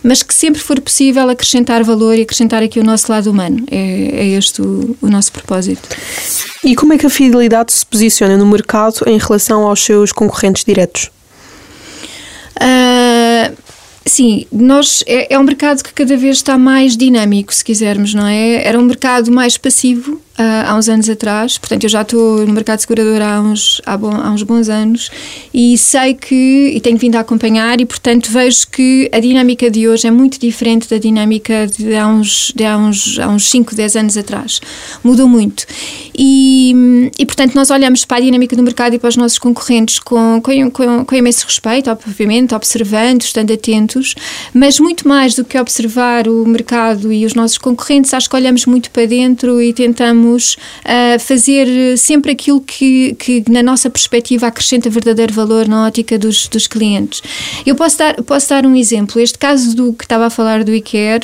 mas 0.03 0.23
que 0.23 0.33
sempre 0.33 0.61
for 0.61 0.79
possível 0.79 1.29
acrescentar 1.29 1.83
valor 1.83 2.17
e 2.17 2.21
acrescentar 2.21 2.63
aqui 2.63 2.79
o 2.79 2.83
nosso 2.83 3.11
lado 3.11 3.29
humano. 3.29 3.63
É, 3.69 3.77
é 3.77 4.27
este 4.29 4.61
o, 4.61 4.95
o 5.01 5.07
nosso 5.07 5.31
propósito. 5.31 5.87
E 6.63 6.75
como 6.75 6.93
é 6.93 6.97
que 6.97 7.05
a 7.05 7.09
fidelidade 7.09 7.46
se 7.67 7.85
posiciona 7.85 8.37
no 8.37 8.45
mercado 8.45 9.03
em 9.05 9.17
relação 9.17 9.63
aos 9.67 9.83
seus 9.83 10.11
concorrentes 10.11 10.63
diretos? 10.63 11.09
Uh, 12.57 13.55
sim, 14.05 14.45
nós 14.51 15.03
é, 15.05 15.33
é, 15.33 15.39
um 15.39 15.43
mercado 15.43 15.83
que 15.83 15.93
cada 15.93 16.17
vez 16.17 16.37
está 16.37 16.57
mais 16.57 16.97
dinâmico, 16.97 17.53
se 17.53 17.63
quisermos, 17.63 18.13
não 18.13 18.27
é? 18.27 18.63
Era 18.65 18.79
um 18.79 18.83
mercado 18.83 19.31
mais 19.31 19.57
passivo 19.57 20.21
há 20.37 20.75
uns 20.75 20.87
anos 20.87 21.09
atrás, 21.09 21.57
portanto 21.57 21.83
eu 21.83 21.89
já 21.89 22.03
estou 22.03 22.45
no 22.45 22.53
mercado 22.53 22.79
segurador 22.79 23.21
há 23.21 23.41
uns, 23.41 23.81
há, 23.85 23.97
bom, 23.97 24.11
há 24.13 24.29
uns 24.29 24.43
bons 24.43 24.69
anos 24.69 25.09
e 25.51 25.75
sei 25.77 26.13
que, 26.13 26.73
e 26.75 26.79
tenho 26.79 26.97
vindo 26.97 27.15
a 27.15 27.21
acompanhar 27.21 27.81
e 27.81 27.85
portanto 27.85 28.29
vejo 28.29 28.67
que 28.67 29.09
a 29.11 29.19
dinâmica 29.19 29.71
de 29.71 29.87
hoje 29.87 30.07
é 30.07 30.11
muito 30.11 30.39
diferente 30.39 30.87
da 30.87 30.99
dinâmica 30.99 31.65
de 31.65 31.95
há 31.95 32.07
uns, 32.07 32.53
de 32.55 32.63
há 32.63 32.77
uns, 32.77 33.17
há 33.17 33.27
uns 33.27 33.49
5, 33.49 33.73
10 33.73 33.95
anos 33.95 34.17
atrás. 34.17 34.61
Mudou 35.03 35.27
muito. 35.27 35.65
E, 36.15 37.09
e 37.17 37.25
portanto 37.25 37.55
nós 37.55 37.71
olhamos 37.71 38.05
para 38.05 38.17
a 38.17 38.21
dinâmica 38.21 38.55
do 38.55 38.61
mercado 38.61 38.93
e 38.93 38.99
para 38.99 39.09
os 39.09 39.17
nossos 39.17 39.39
concorrentes 39.39 39.97
com, 39.97 40.39
com, 40.41 40.71
com, 40.71 41.05
com 41.05 41.15
imenso 41.15 41.45
respeito, 41.47 41.89
obviamente, 41.89 42.53
observando, 42.53 43.21
estando 43.21 43.51
atentos, 43.51 44.13
mas 44.53 44.79
muito 44.79 45.07
mais 45.07 45.33
do 45.33 45.43
que 45.43 45.57
observar 45.57 46.27
o 46.27 46.45
mercado 46.45 47.11
e 47.11 47.25
os 47.25 47.33
nossos 47.33 47.57
concorrentes, 47.57 48.13
acho 48.13 48.29
que 48.29 48.35
olhamos 48.35 48.65
muito 48.67 48.91
para 48.91 49.07
dentro 49.07 49.59
e 49.59 49.73
tentamos 49.73 50.26
tentamos 50.27 50.57
uh, 50.83 51.19
fazer 51.19 51.97
sempre 51.97 52.31
aquilo 52.31 52.59
que, 52.59 53.15
que, 53.15 53.43
na 53.49 53.63
nossa 53.63 53.89
perspectiva, 53.89 54.47
acrescenta 54.47 54.89
verdadeiro 54.89 55.33
valor 55.33 55.67
na 55.67 55.85
ótica 55.85 56.17
dos, 56.17 56.47
dos 56.47 56.67
clientes. 56.67 57.21
Eu 57.65 57.75
posso 57.75 57.97
dar, 57.97 58.15
posso 58.23 58.49
dar 58.49 58.65
um 58.65 58.75
exemplo. 58.75 59.21
Este 59.21 59.37
caso 59.37 59.75
do 59.75 59.93
que 59.93 60.03
estava 60.03 60.25
a 60.25 60.29
falar 60.29 60.63
do 60.63 60.73
IKEA 60.73 61.19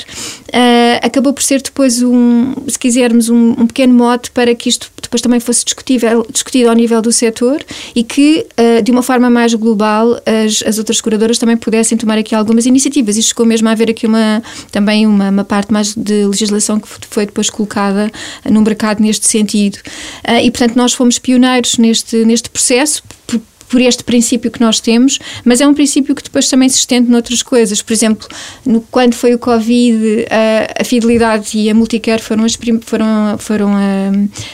uh, 0.53 0.99
acabou 1.01 1.33
por 1.33 1.41
ser 1.41 1.61
depois 1.61 2.01
um, 2.01 2.53
se 2.67 2.77
quisermos, 2.77 3.29
um, 3.29 3.51
um, 3.51 3.67
pequeno 3.67 3.93
mote 3.93 4.31
para 4.31 4.53
que 4.53 4.69
isto 4.69 4.91
depois 5.01 5.21
também 5.21 5.39
fosse 5.39 5.65
discutível, 5.65 6.25
discutido 6.31 6.69
ao 6.69 6.75
nível 6.75 7.01
do 7.01 7.11
setor 7.11 7.63
e 7.95 8.03
que, 8.03 8.45
uh, 8.57 8.81
de 8.81 8.91
uma 8.91 9.01
forma 9.01 9.29
mais 9.29 9.53
global, 9.53 10.19
as, 10.25 10.63
as 10.65 10.77
outras 10.77 10.97
seguradoras 10.97 11.37
também 11.37 11.57
pudessem 11.57 11.97
tomar 11.97 12.17
aqui 12.17 12.35
algumas 12.35 12.65
iniciativas. 12.65 13.17
Isto 13.17 13.29
chegou 13.29 13.45
mesmo 13.45 13.67
a 13.67 13.71
haver 13.71 13.89
aqui 13.89 14.05
uma, 14.05 14.41
também 14.71 15.05
uma, 15.05 15.29
uma 15.29 15.43
parte 15.43 15.73
mais 15.73 15.93
de 15.95 16.25
legislação 16.25 16.79
que 16.79 16.87
foi 17.09 17.25
depois 17.25 17.49
colocada 17.49 18.11
no 18.49 18.61
mercado 18.61 19.01
neste 19.01 19.27
sentido. 19.27 19.77
Uh, 20.27 20.39
e, 20.43 20.51
portanto, 20.51 20.75
nós 20.75 20.93
fomos 20.93 21.19
pioneiros 21.19 21.77
neste, 21.77 22.23
neste 22.25 22.49
processo, 22.49 23.03
por 23.73 23.81
este 23.81 24.03
princípio 24.03 24.51
que 24.51 24.61
nós 24.61 24.79
temos, 24.79 25.17
mas 25.43 25.59
é 25.59 25.67
um 25.67 25.73
princípio 25.73 26.13
que 26.13 26.21
depois 26.21 26.47
também 26.47 26.69
se 26.69 26.77
estende 26.77 27.09
noutras 27.09 27.41
coisas. 27.41 27.81
Por 27.81 27.91
exemplo, 27.91 28.27
no, 28.63 28.81
quando 28.81 29.15
foi 29.15 29.33
o 29.33 29.39
Covid, 29.39 30.27
a, 30.29 30.81
a 30.81 30.83
Fidelidade 30.83 31.57
e 31.57 31.71
a 31.71 31.73
Multicare 31.73 32.21
foram 32.21 32.43
as, 32.43 32.55
foram, 32.81 33.35
foram, 33.39 33.69
a, 33.75 34.11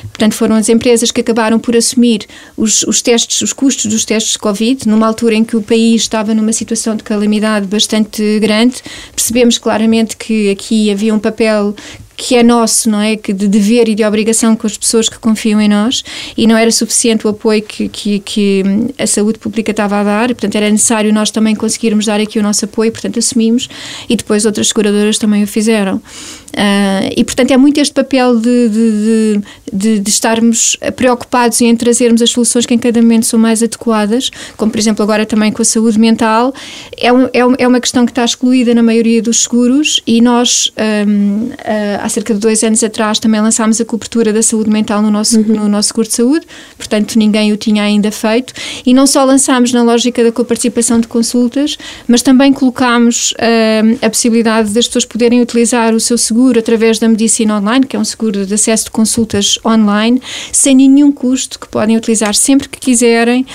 portanto, 0.08 0.36
foram 0.36 0.56
as 0.56 0.70
empresas 0.70 1.12
que 1.12 1.20
acabaram 1.20 1.60
por 1.60 1.76
assumir 1.76 2.26
os, 2.56 2.84
os 2.84 3.02
testes, 3.02 3.42
os 3.42 3.52
custos 3.52 3.88
dos 3.88 4.06
testes 4.06 4.32
de 4.32 4.40
Covid, 4.40 4.88
numa 4.88 5.06
altura 5.06 5.36
em 5.36 5.44
que 5.44 5.58
o 5.58 5.62
país 5.62 6.04
estava 6.04 6.34
numa 6.34 6.54
situação 6.54 6.96
de 6.96 7.04
calamidade 7.04 7.68
bastante 7.68 8.40
grande. 8.40 8.78
Percebemos 9.14 9.58
claramente 9.58 10.16
que 10.16 10.50
aqui 10.50 10.90
havia 10.90 11.14
um 11.14 11.20
papel 11.20 11.76
que 12.20 12.36
é 12.36 12.44
nosso, 12.44 12.90
não 12.90 13.00
é? 13.00 13.16
Que 13.16 13.32
de 13.32 13.48
dever 13.48 13.88
e 13.88 13.96
de 13.96 14.04
obrigação 14.04 14.54
com 14.54 14.68
as 14.68 14.78
pessoas 14.78 15.08
que 15.08 15.18
confiam 15.18 15.62
em 15.62 15.70
nós 15.70 16.04
e 16.36 16.46
não 16.46 16.58
era 16.58 16.70
suficiente 16.70 17.26
o 17.26 17.30
apoio 17.30 17.62
que, 17.62 17.88
que, 17.88 18.20
que 18.20 18.64
a 18.98 19.08
saúde 19.08 19.40
pública 19.40 19.72
estava 19.72 20.02
a 20.02 20.04
dar, 20.04 20.28
portanto 20.28 20.54
era 20.54 20.70
necessário 20.70 21.14
nós 21.14 21.32
também 21.32 21.56
conseguirmos 21.56 22.06
dar 22.06 22.20
aqui 22.20 22.38
o 22.38 22.44
nosso 22.44 22.66
apoio, 22.66 22.92
portanto 22.92 23.18
assumimos 23.18 23.70
e 24.10 24.18
depois 24.18 24.46
outras 24.46 24.68
seguradoras 24.68 25.18
também 25.18 25.44
o 25.44 25.48
fizeram. 25.48 26.02
Uh, 26.50 27.14
e, 27.16 27.24
portanto, 27.24 27.52
é 27.52 27.58
muito 27.58 27.80
este 27.80 27.94
papel 27.94 28.40
de, 28.40 28.70
de, 28.70 29.42
de, 29.72 30.00
de, 30.00 30.10
estarmos 30.10 30.76
preocupados 30.96 31.62
em 31.62 31.76
trazermos 31.76 32.22
as 32.22 32.32
soluções 32.32 32.66
que 32.66 32.74
em 32.74 32.78
cada 32.78 33.02
momento 33.02 33.26
são 33.26 33.40
mais 33.40 33.62
adequadas, 33.62 34.32
como, 34.58 34.72
por 34.72 34.80
exemplo, 34.80 35.04
agora 35.04 35.26
também 35.26 35.52
com 35.52 35.62
a 35.62 35.66
saúde 35.66 36.00
mental. 36.00 36.54
É, 36.98 37.14
um, 37.14 37.26
é, 37.26 37.40
é 37.60 37.68
uma 37.68 37.80
questão 37.80 38.06
que 38.06 38.12
está 38.12 38.26
excluída 38.26 38.74
na 38.74 38.82
maioria 38.82 39.22
dos 39.22 39.44
seguros 39.44 40.02
e 40.08 40.22
nós, 40.22 40.72
um, 41.08 41.50
uh, 41.50 41.54
ah, 41.64 42.00
há 42.04 42.10
cerca 42.10 42.34
de 42.34 42.40
dois 42.40 42.64
anos 42.64 42.84
atrás, 42.84 43.20
também 43.20 43.40
lançámos 43.42 43.80
a 43.80 43.86
cobertura 43.86 44.34
da 44.34 44.42
saúde 44.42 44.70
mental 44.70 45.02
no 45.02 45.12
nosso, 45.12 45.40
uhum. 45.40 45.56
no 45.56 45.70
nosso 45.70 45.90
seguro 45.90 46.08
de 46.08 46.14
saúde, 46.14 46.48
portanto, 46.78 47.18
ninguém 47.18 47.54
o 47.54 47.58
tinha 47.58 47.84
ainda 47.84 48.12
feito. 48.12 48.54
E 48.86 48.94
não 48.94 49.06
só 49.06 49.24
lançámos 49.24 49.72
na 49.72 49.84
lógica 49.84 50.24
da 50.24 50.32
coparticipação 50.32 51.00
de 51.00 51.08
consultas, 51.08 51.78
mas 52.08 52.22
também 52.22 52.52
colocámos 52.52 53.34
uh, 53.34 54.06
a 54.06 54.10
possibilidade 54.10 54.72
das 54.72 54.88
pessoas 54.88 55.06
poderem 55.06 55.42
utilizar 55.42 55.94
o 55.94 56.00
seu 56.00 56.18
seguro 56.18 56.39
seguro 56.40 56.60
através 56.60 57.00
da 57.00 57.10
medicina 57.10 57.58
online, 57.58 57.86
que 57.86 57.98
é 57.98 58.00
um 58.00 58.06
seguro 58.06 58.46
de 58.46 58.54
acesso 58.54 58.86
de 58.86 58.92
consultas 58.92 59.60
online, 59.66 60.22
sem 60.54 60.74
nenhum 60.74 61.12
custo, 61.12 61.60
que 61.60 61.68
podem 61.68 61.98
utilizar 61.98 62.34
sempre 62.34 62.70
que 62.70 62.80
quiserem 62.80 63.46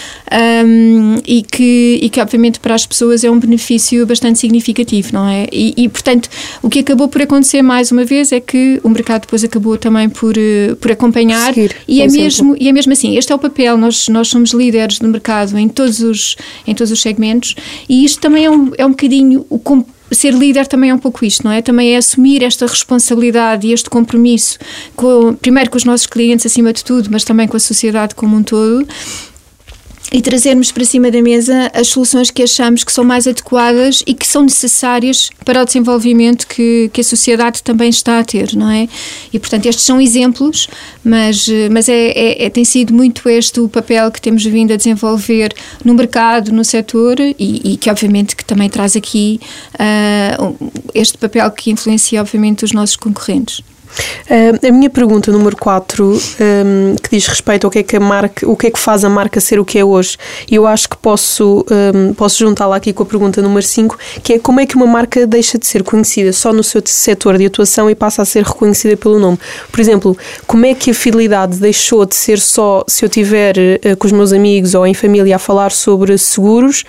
um, 0.66 1.16
e, 1.26 1.42
que, 1.42 1.98
e 2.02 2.10
que, 2.10 2.20
obviamente, 2.20 2.60
para 2.60 2.74
as 2.74 2.84
pessoas 2.84 3.24
é 3.24 3.30
um 3.30 3.38
benefício 3.38 4.06
bastante 4.06 4.38
significativo, 4.38 5.08
não 5.14 5.26
é? 5.26 5.46
E, 5.50 5.72
e, 5.78 5.88
portanto, 5.88 6.28
o 6.62 6.68
que 6.68 6.80
acabou 6.80 7.08
por 7.08 7.22
acontecer 7.22 7.62
mais 7.62 7.90
uma 7.90 8.04
vez 8.04 8.32
é 8.32 8.40
que 8.40 8.78
o 8.84 8.90
mercado 8.90 9.22
depois 9.22 9.42
acabou 9.42 9.78
também 9.78 10.10
por, 10.10 10.36
eh, 10.36 10.74
por 10.78 10.92
acompanhar 10.92 11.54
Seguir, 11.54 11.74
e, 11.88 12.02
é 12.02 12.06
mesmo, 12.06 12.54
e 12.60 12.68
é 12.68 12.72
mesmo 12.72 12.92
assim, 12.92 13.16
este 13.16 13.32
é 13.32 13.34
o 13.34 13.38
papel, 13.38 13.78
nós, 13.78 14.08
nós 14.08 14.28
somos 14.28 14.50
líderes 14.50 14.98
do 14.98 15.08
mercado 15.08 15.56
em 15.56 15.68
todos 15.68 16.00
os, 16.00 16.36
em 16.66 16.74
todos 16.74 16.92
os 16.92 17.00
segmentos 17.00 17.54
e 17.88 18.04
isto 18.04 18.20
também 18.20 18.44
é 18.44 18.50
um, 18.50 18.72
é 18.76 18.84
um 18.84 18.90
bocadinho 18.90 19.46
o 19.48 19.58
ser 20.12 20.34
líder 20.34 20.66
também 20.66 20.90
é 20.90 20.94
um 20.94 20.98
pouco 20.98 21.24
isto, 21.24 21.44
não 21.44 21.52
é? 21.52 21.62
Também 21.62 21.94
é 21.94 21.96
assumir 21.96 22.42
esta 22.42 22.66
responsabilidade 22.66 23.66
e 23.66 23.72
este 23.72 23.88
compromisso, 23.88 24.58
com, 24.94 25.34
primeiro 25.34 25.70
com 25.70 25.76
os 25.76 25.84
nossos 25.84 26.06
clientes 26.06 26.44
acima 26.44 26.72
de 26.72 26.84
tudo, 26.84 27.08
mas 27.10 27.24
também 27.24 27.48
com 27.48 27.56
a 27.56 27.60
sociedade 27.60 28.14
como 28.14 28.36
um 28.36 28.42
todo 28.42 28.86
e 30.14 30.22
trazermos 30.22 30.70
para 30.70 30.84
cima 30.84 31.10
da 31.10 31.20
mesa 31.20 31.68
as 31.74 31.88
soluções 31.88 32.30
que 32.30 32.44
achamos 32.44 32.84
que 32.84 32.92
são 32.92 33.02
mais 33.02 33.26
adequadas 33.26 34.00
e 34.06 34.14
que 34.14 34.24
são 34.24 34.42
necessárias 34.42 35.28
para 35.44 35.60
o 35.60 35.64
desenvolvimento 35.64 36.46
que, 36.46 36.88
que 36.92 37.00
a 37.00 37.04
sociedade 37.04 37.60
também 37.64 37.88
está 37.90 38.20
a 38.20 38.24
ter, 38.24 38.54
não 38.54 38.70
é? 38.70 38.88
E, 39.32 39.40
portanto, 39.40 39.66
estes 39.66 39.84
são 39.84 40.00
exemplos, 40.00 40.68
mas, 41.02 41.48
mas 41.68 41.88
é, 41.88 42.12
é, 42.12 42.44
é 42.44 42.48
tem 42.48 42.64
sido 42.64 42.94
muito 42.94 43.28
este 43.28 43.58
o 43.58 43.68
papel 43.68 44.08
que 44.12 44.20
temos 44.20 44.44
vindo 44.44 44.72
a 44.72 44.76
desenvolver 44.76 45.52
no 45.84 45.94
mercado, 45.94 46.52
no 46.52 46.64
setor 46.64 47.18
e, 47.18 47.34
e 47.72 47.76
que, 47.76 47.90
obviamente, 47.90 48.36
que 48.36 48.44
também 48.44 48.70
traz 48.70 48.94
aqui 48.94 49.40
uh, 49.74 50.70
este 50.94 51.18
papel 51.18 51.50
que 51.50 51.72
influencia, 51.72 52.20
obviamente, 52.20 52.64
os 52.64 52.70
nossos 52.70 52.94
concorrentes. 52.94 53.64
Uh, 54.24 54.66
a 54.66 54.72
minha 54.72 54.90
pergunta 54.90 55.30
número 55.30 55.56
4, 55.56 56.04
um, 56.04 56.96
que 56.96 57.10
diz 57.10 57.26
respeito 57.26 57.66
ao 57.66 57.70
que 57.70 57.78
é 57.80 57.82
que 57.82 57.96
a 57.96 58.00
marca, 58.00 58.48
o 58.48 58.56
que 58.56 58.66
é 58.68 58.70
que 58.70 58.78
faz 58.78 59.04
a 59.04 59.08
marca 59.08 59.40
ser 59.40 59.60
o 59.60 59.64
que 59.64 59.78
é 59.78 59.84
hoje, 59.84 60.16
eu 60.50 60.66
acho 60.66 60.88
que 60.88 60.96
posso, 60.96 61.64
um, 61.94 62.14
posso 62.14 62.38
juntá-la 62.38 62.76
aqui 62.76 62.92
com 62.92 63.02
a 63.02 63.06
pergunta 63.06 63.42
número 63.42 63.64
5, 63.64 63.98
que 64.22 64.34
é 64.34 64.38
como 64.38 64.60
é 64.60 64.66
que 64.66 64.76
uma 64.76 64.86
marca 64.86 65.26
deixa 65.26 65.58
de 65.58 65.66
ser 65.66 65.82
conhecida 65.82 66.32
só 66.32 66.52
no 66.52 66.62
seu 66.62 66.82
setor 66.84 67.38
de 67.38 67.46
atuação 67.46 67.88
e 67.90 67.94
passa 67.94 68.22
a 68.22 68.24
ser 68.24 68.44
reconhecida 68.44 68.96
pelo 68.96 69.18
nome. 69.18 69.38
Por 69.70 69.80
exemplo, 69.80 70.16
como 70.46 70.66
é 70.66 70.74
que 70.74 70.90
a 70.90 70.94
fidelidade 70.94 71.58
deixou 71.58 72.04
de 72.06 72.14
ser 72.14 72.38
só 72.38 72.84
se 72.86 73.04
eu 73.04 73.08
tiver 73.08 73.56
uh, 73.56 73.96
com 73.96 74.06
os 74.06 74.12
meus 74.12 74.32
amigos 74.32 74.74
ou 74.74 74.86
em 74.86 74.94
família 74.94 75.36
a 75.36 75.38
falar 75.38 75.70
sobre 75.70 76.16
seguros 76.18 76.84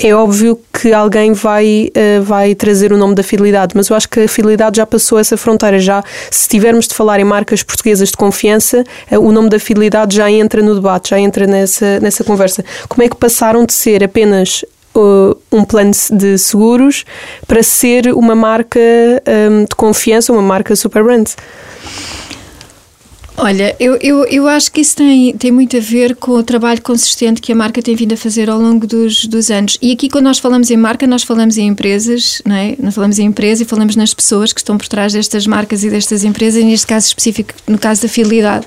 é 0.00 0.14
óbvio 0.14 0.60
que 0.72 0.92
alguém 0.92 1.32
vai, 1.32 1.90
uh, 1.90 2.22
vai 2.22 2.54
trazer 2.54 2.92
o 2.92 2.96
nome 2.96 3.14
da 3.14 3.22
fidelidade, 3.22 3.72
mas 3.74 3.88
eu 3.88 3.96
acho 3.96 4.08
que 4.08 4.20
a 4.20 4.28
fidelidade 4.28 4.76
já 4.76 4.86
passou 4.86 5.18
essa 5.18 5.36
fronteira. 5.36 5.78
Já, 5.78 6.04
se 6.30 6.48
tivermos 6.48 6.86
de 6.86 6.94
falar 6.94 7.18
em 7.18 7.24
marcas 7.24 7.62
portuguesas 7.62 8.10
de 8.10 8.16
confiança, 8.16 8.84
uh, 9.10 9.18
o 9.18 9.32
nome 9.32 9.48
da 9.48 9.58
fidelidade 9.58 10.16
já 10.16 10.30
entra 10.30 10.62
no 10.62 10.74
debate, 10.74 11.10
já 11.10 11.18
entra 11.18 11.46
nessa, 11.46 11.98
nessa 12.00 12.22
conversa. 12.22 12.64
Como 12.88 13.02
é 13.02 13.08
que 13.08 13.16
passaram 13.16 13.66
de 13.66 13.72
ser 13.72 14.04
apenas 14.04 14.64
uh, 14.94 15.36
um 15.50 15.64
plano 15.64 15.90
de 16.12 16.38
seguros 16.38 17.04
para 17.46 17.62
ser 17.62 18.12
uma 18.14 18.34
marca 18.34 18.80
um, 19.50 19.64
de 19.64 19.74
confiança, 19.76 20.32
uma 20.32 20.42
marca 20.42 20.76
super 20.76 21.02
brand? 21.02 21.28
Olha, 23.40 23.76
eu, 23.78 23.96
eu, 24.02 24.24
eu 24.24 24.48
acho 24.48 24.72
que 24.72 24.80
isso 24.80 24.96
tem, 24.96 25.32
tem 25.36 25.52
muito 25.52 25.76
a 25.76 25.80
ver 25.80 26.16
com 26.16 26.32
o 26.32 26.42
trabalho 26.42 26.82
consistente 26.82 27.40
que 27.40 27.52
a 27.52 27.54
marca 27.54 27.80
tem 27.80 27.94
vindo 27.94 28.12
a 28.12 28.16
fazer 28.16 28.50
ao 28.50 28.60
longo 28.60 28.84
dos, 28.84 29.26
dos 29.26 29.48
anos. 29.48 29.78
E 29.80 29.92
aqui, 29.92 30.08
quando 30.08 30.24
nós 30.24 30.40
falamos 30.40 30.72
em 30.72 30.76
marca, 30.76 31.06
nós 31.06 31.22
falamos 31.22 31.56
em 31.56 31.68
empresas, 31.68 32.42
não 32.44 32.56
é? 32.56 32.74
Nós 32.80 32.96
falamos 32.96 33.16
em 33.20 33.26
empresa 33.26 33.62
e 33.62 33.64
falamos 33.64 33.94
nas 33.94 34.12
pessoas 34.12 34.52
que 34.52 34.58
estão 34.58 34.76
por 34.76 34.88
trás 34.88 35.12
destas 35.12 35.46
marcas 35.46 35.84
e 35.84 35.88
destas 35.88 36.24
empresas, 36.24 36.64
neste 36.64 36.84
caso 36.84 37.06
específico, 37.06 37.54
no 37.68 37.78
caso 37.78 38.02
da 38.02 38.08
fidelidade. 38.08 38.66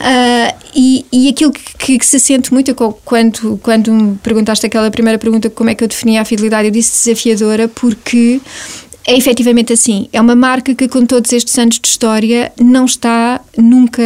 Uh, 0.00 0.56
e, 0.74 1.04
e 1.12 1.28
aquilo 1.28 1.52
que, 1.52 1.98
que, 1.98 2.06
se 2.06 2.18
sente 2.18 2.50
muito 2.50 2.74
quando, 3.04 3.60
quando 3.62 3.92
me 3.92 4.16
perguntaste 4.16 4.64
aquela 4.64 4.90
primeira 4.90 5.18
pergunta, 5.18 5.50
como 5.50 5.68
é 5.68 5.74
que 5.74 5.84
eu 5.84 5.88
definia 5.88 6.22
a 6.22 6.24
fidelidade, 6.24 6.68
eu 6.68 6.72
disse 6.72 7.04
desafiadora 7.04 7.68
porque 7.68 8.40
é 9.06 9.16
efetivamente 9.16 9.72
assim. 9.72 10.08
É 10.12 10.20
uma 10.20 10.36
marca 10.36 10.74
que, 10.74 10.86
com 10.86 11.04
todos 11.04 11.32
estes 11.32 11.56
anos 11.58 11.78
de 11.80 11.88
história, 11.88 12.52
não 12.60 12.84
está 12.84 13.40
nunca 13.56 14.02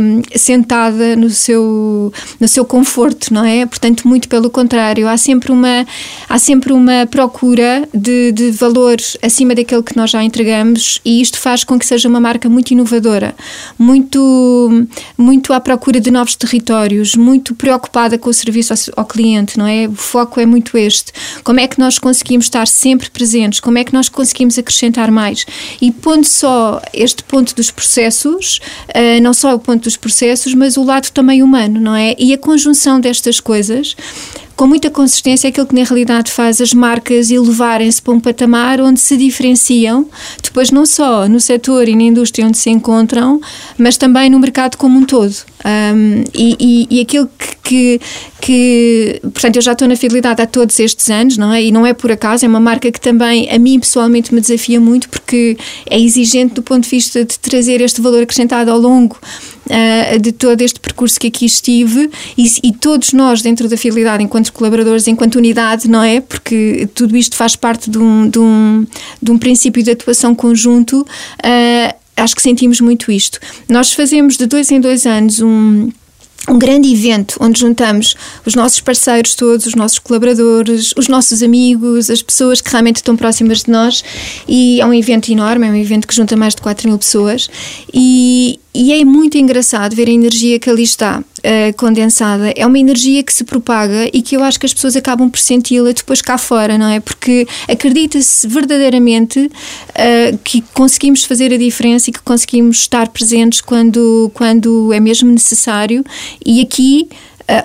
um, 0.00 0.22
sentada 0.36 1.16
no 1.16 1.30
seu, 1.30 2.12
no 2.38 2.46
seu 2.46 2.64
conforto, 2.64 3.32
não 3.32 3.44
é? 3.44 3.66
Portanto, 3.66 4.06
muito 4.06 4.28
pelo 4.28 4.48
contrário. 4.48 5.08
Há 5.08 5.16
sempre 5.16 5.50
uma, 5.50 5.86
há 6.28 6.38
sempre 6.38 6.72
uma 6.72 7.06
procura 7.10 7.88
de, 7.92 8.32
de 8.32 8.50
valores 8.52 9.16
acima 9.22 9.54
daquele 9.54 9.82
que 9.82 9.96
nós 9.96 10.10
já 10.10 10.22
entregamos 10.22 11.00
e 11.04 11.20
isto 11.20 11.38
faz 11.38 11.64
com 11.64 11.78
que 11.78 11.86
seja 11.86 12.08
uma 12.08 12.20
marca 12.20 12.48
muito 12.48 12.70
inovadora, 12.70 13.34
muito, 13.78 14.86
muito 15.18 15.52
à 15.52 15.60
procura 15.60 16.00
de 16.00 16.10
novos 16.10 16.36
territórios, 16.36 17.16
muito 17.16 17.54
preocupada 17.54 18.16
com 18.16 18.30
o 18.30 18.34
serviço 18.34 18.72
ao, 18.72 18.78
ao 19.02 19.04
cliente, 19.04 19.58
não 19.58 19.66
é? 19.66 19.88
O 19.88 19.94
foco 19.94 20.38
é 20.40 20.46
muito 20.46 20.76
este. 20.78 21.12
Como 21.42 21.58
é 21.58 21.66
que 21.66 21.78
nós 21.78 21.98
conseguimos 21.98 22.46
estar 22.46 22.66
sempre 22.68 23.10
presentes? 23.10 23.58
Como 23.60 23.76
é 23.76 23.84
que 23.84 23.92
nós 23.92 24.08
conseguimos 24.20 24.58
acrescentar 24.58 25.10
mais. 25.10 25.46
E 25.80 25.90
pondo 25.90 26.26
só 26.26 26.80
este 26.92 27.22
ponto 27.24 27.54
dos 27.54 27.70
processos, 27.70 28.60
uh, 28.88 29.20
não 29.22 29.32
só 29.32 29.54
o 29.54 29.58
ponto 29.58 29.84
dos 29.84 29.96
processos, 29.96 30.54
mas 30.54 30.76
o 30.76 30.84
lado 30.84 31.10
também 31.10 31.42
humano, 31.42 31.80
não 31.80 31.96
é? 31.96 32.14
E 32.18 32.34
a 32.34 32.38
conjunção 32.38 33.00
destas 33.00 33.40
coisas 33.40 33.96
com 34.60 34.66
muita 34.66 34.90
consistência, 34.90 35.48
aquilo 35.48 35.66
que 35.66 35.74
na 35.74 35.84
realidade 35.84 36.30
faz 36.30 36.60
as 36.60 36.74
marcas 36.74 37.30
elevarem-se 37.30 38.02
para 38.02 38.12
um 38.12 38.20
patamar 38.20 38.78
onde 38.78 39.00
se 39.00 39.16
diferenciam, 39.16 40.06
depois 40.42 40.70
não 40.70 40.84
só 40.84 41.26
no 41.26 41.40
setor 41.40 41.88
e 41.88 41.96
na 41.96 42.02
indústria 42.02 42.46
onde 42.46 42.58
se 42.58 42.68
encontram, 42.68 43.40
mas 43.78 43.96
também 43.96 44.28
no 44.28 44.38
mercado 44.38 44.76
como 44.76 44.98
um 44.98 45.06
todo. 45.06 45.34
Um, 45.64 46.24
e, 46.34 46.56
e, 46.60 46.88
e, 46.90 47.00
aquilo 47.00 47.30
que, 47.62 47.98
que, 48.38 49.20
portanto, 49.22 49.56
eu 49.56 49.62
já 49.62 49.72
estou 49.72 49.88
na 49.88 49.96
fidelidade 49.96 50.42
há 50.42 50.46
todos 50.46 50.78
estes 50.78 51.08
anos, 51.08 51.38
não 51.38 51.54
é? 51.54 51.62
E 51.62 51.72
não 51.72 51.86
é 51.86 51.94
por 51.94 52.12
acaso, 52.12 52.44
é 52.44 52.48
uma 52.48 52.60
marca 52.60 52.92
que 52.92 53.00
também 53.00 53.50
a 53.50 53.58
mim 53.58 53.80
pessoalmente 53.80 54.34
me 54.34 54.42
desafia 54.42 54.78
muito 54.78 55.08
porque 55.08 55.56
é 55.88 55.98
exigente 55.98 56.52
do 56.52 56.62
ponto 56.62 56.82
de 56.84 56.90
vista 56.90 57.24
de 57.24 57.38
trazer 57.38 57.80
este 57.80 58.02
valor 58.02 58.22
acrescentado 58.22 58.70
ao 58.70 58.78
longo 58.78 59.18
uh, 59.70 60.18
de 60.18 60.32
todo 60.32 60.60
este 60.60 60.80
percurso 60.80 61.18
que 61.18 61.28
aqui 61.28 61.46
estive 61.46 62.10
e, 62.36 62.46
e, 62.62 62.72
todos 62.72 63.12
nós 63.12 63.40
dentro 63.42 63.68
da 63.68 63.76
fidelidade, 63.76 64.22
enquanto 64.22 64.52
colaboradores, 64.52 65.06
enquanto 65.06 65.36
unidade, 65.36 65.88
não 65.88 66.02
é? 66.02 66.20
Porque 66.20 66.88
tudo 66.94 67.16
isto 67.16 67.36
faz 67.36 67.56
parte 67.56 67.88
de 67.88 67.98
um, 67.98 68.28
de 68.28 68.38
um, 68.38 68.86
de 69.22 69.30
um 69.30 69.38
princípio 69.38 69.82
de 69.82 69.92
atuação 69.92 70.34
conjunto. 70.34 71.00
Uh, 71.00 71.94
acho 72.16 72.34
que 72.34 72.42
sentimos 72.42 72.80
muito 72.80 73.10
isto. 73.10 73.38
Nós 73.68 73.92
fazemos 73.92 74.36
de 74.36 74.46
dois 74.46 74.70
em 74.70 74.80
dois 74.80 75.06
anos 75.06 75.40
um 75.40 75.90
um 76.48 76.58
grande 76.58 76.92
evento 76.92 77.36
onde 77.40 77.60
juntamos 77.60 78.16
os 78.44 78.54
nossos 78.54 78.80
parceiros 78.80 79.34
todos, 79.34 79.66
os 79.66 79.74
nossos 79.74 79.98
colaboradores, 79.98 80.92
os 80.96 81.06
nossos 81.06 81.42
amigos, 81.42 82.08
as 82.08 82.22
pessoas 82.22 82.60
que 82.60 82.70
realmente 82.70 82.96
estão 82.96 83.16
próximas 83.16 83.62
de 83.62 83.70
nós 83.70 84.02
e 84.48 84.80
é 84.80 84.86
um 84.86 84.94
evento 84.94 85.30
enorme, 85.30 85.66
é 85.66 85.70
um 85.70 85.76
evento 85.76 86.08
que 86.08 86.14
junta 86.14 86.36
mais 86.36 86.54
de 86.54 86.62
4 86.62 86.88
mil 86.88 86.98
pessoas 86.98 87.48
e, 87.92 88.58
e 88.72 88.92
é 88.92 89.04
muito 89.04 89.36
engraçado 89.36 89.96
ver 89.96 90.08
a 90.08 90.12
energia 90.12 90.58
que 90.58 90.70
ali 90.70 90.84
está 90.84 91.18
uh, 91.20 91.76
condensada. 91.76 92.52
É 92.56 92.64
uma 92.64 92.78
energia 92.78 93.22
que 93.22 93.32
se 93.32 93.42
propaga 93.42 94.08
e 94.12 94.22
que 94.22 94.36
eu 94.36 94.44
acho 94.44 94.60
que 94.60 94.66
as 94.66 94.72
pessoas 94.72 94.94
acabam 94.94 95.28
por 95.28 95.40
senti-la 95.40 95.90
depois 95.90 96.22
cá 96.22 96.38
fora, 96.38 96.78
não 96.78 96.88
é? 96.88 97.00
Porque 97.00 97.48
acredita-se 97.68 98.46
verdadeiramente 98.46 99.40
uh, 99.40 100.38
que 100.44 100.62
conseguimos 100.72 101.24
fazer 101.24 101.52
a 101.52 101.56
diferença 101.56 102.10
e 102.10 102.12
que 102.12 102.22
conseguimos 102.22 102.78
estar 102.78 103.08
presentes 103.08 103.60
quando, 103.60 104.30
quando 104.34 104.92
é 104.92 105.00
mesmo 105.00 105.30
necessário. 105.32 106.04
E 106.44 106.60
aqui 106.60 107.08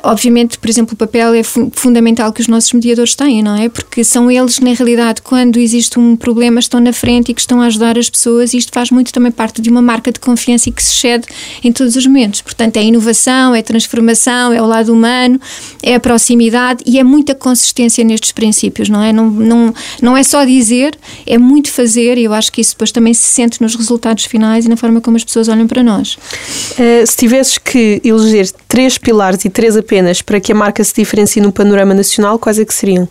obviamente, 0.03 0.57
por 0.57 0.69
exemplo, 0.69 0.93
o 0.93 0.97
papel 0.97 1.33
é 1.33 1.43
fu 1.43 1.71
fundamental 1.73 2.31
que 2.31 2.41
os 2.41 2.47
nossos 2.47 2.71
mediadores 2.73 3.15
têm, 3.15 3.43
não 3.43 3.55
é? 3.55 3.69
Porque 3.69 4.03
são 4.03 4.29
eles, 4.31 4.59
na 4.59 4.73
realidade, 4.73 5.21
quando 5.21 5.59
existe 5.59 5.99
um 5.99 6.15
problema, 6.15 6.59
estão 6.59 6.79
na 6.79 6.93
frente 6.93 7.31
e 7.31 7.33
que 7.33 7.41
estão 7.41 7.61
a 7.61 7.65
ajudar 7.65 7.97
as 7.97 8.09
pessoas, 8.09 8.53
e 8.53 8.57
isto 8.57 8.71
faz 8.71 8.91
muito 8.91 9.13
também 9.13 9.31
parte 9.31 9.61
de 9.61 9.69
uma 9.69 9.81
marca 9.81 10.11
de 10.11 10.19
confiança 10.19 10.69
e 10.69 10.71
que 10.71 10.83
se 10.83 10.95
cede 10.95 11.27
em 11.63 11.71
todos 11.71 11.95
os 11.95 12.05
momentos. 12.05 12.41
Portanto, 12.41 12.77
é 12.77 12.83
inovação, 12.83 13.53
é 13.53 13.61
transformação, 13.61 14.53
é 14.53 14.61
o 14.61 14.65
lado 14.65 14.93
humano, 14.93 15.39
é 15.81 15.95
a 15.95 15.99
proximidade 15.99 16.83
e 16.85 16.99
é 16.99 17.03
muita 17.03 17.35
consistência 17.35 18.03
nestes 18.03 18.31
princípios, 18.31 18.89
não 18.89 19.01
é? 19.01 19.13
Não, 19.13 19.29
não, 19.29 19.73
não 20.01 20.17
é 20.17 20.23
só 20.23 20.43
dizer, 20.45 20.97
é 21.25 21.37
muito 21.37 21.71
fazer, 21.71 22.17
e 22.17 22.23
eu 22.23 22.33
acho 22.33 22.51
que 22.51 22.61
isso 22.61 22.71
depois 22.71 22.91
também 22.91 23.13
se 23.13 23.23
sente 23.23 23.61
nos 23.61 23.75
resultados 23.75 24.25
finais 24.25 24.65
e 24.65 24.69
na 24.69 24.77
forma 24.77 25.01
como 25.01 25.17
as 25.17 25.23
pessoas 25.23 25.47
olham 25.47 25.67
para 25.67 25.83
nós. 25.83 26.15
Uh, 26.15 27.05
se 27.05 27.17
tivesses 27.17 27.57
que 27.57 28.01
eleger 28.03 28.49
três 28.67 28.97
pilares 28.97 29.45
e 29.45 29.49
três 29.49 29.74
apenas 29.75 30.21
para 30.21 30.39
que 30.39 30.51
a 30.51 30.55
marca 30.55 30.83
se 30.83 30.93
diferencie 30.93 31.41
no 31.41 31.51
panorama 31.51 31.93
nacional, 31.93 32.39
quais 32.39 32.59
é 32.59 32.65
que 32.65 32.73
seriam? 32.73 33.07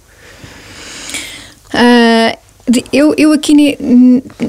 Uh, 1.75 2.39
eu, 2.91 3.15
eu 3.19 3.33
aqui 3.33 3.77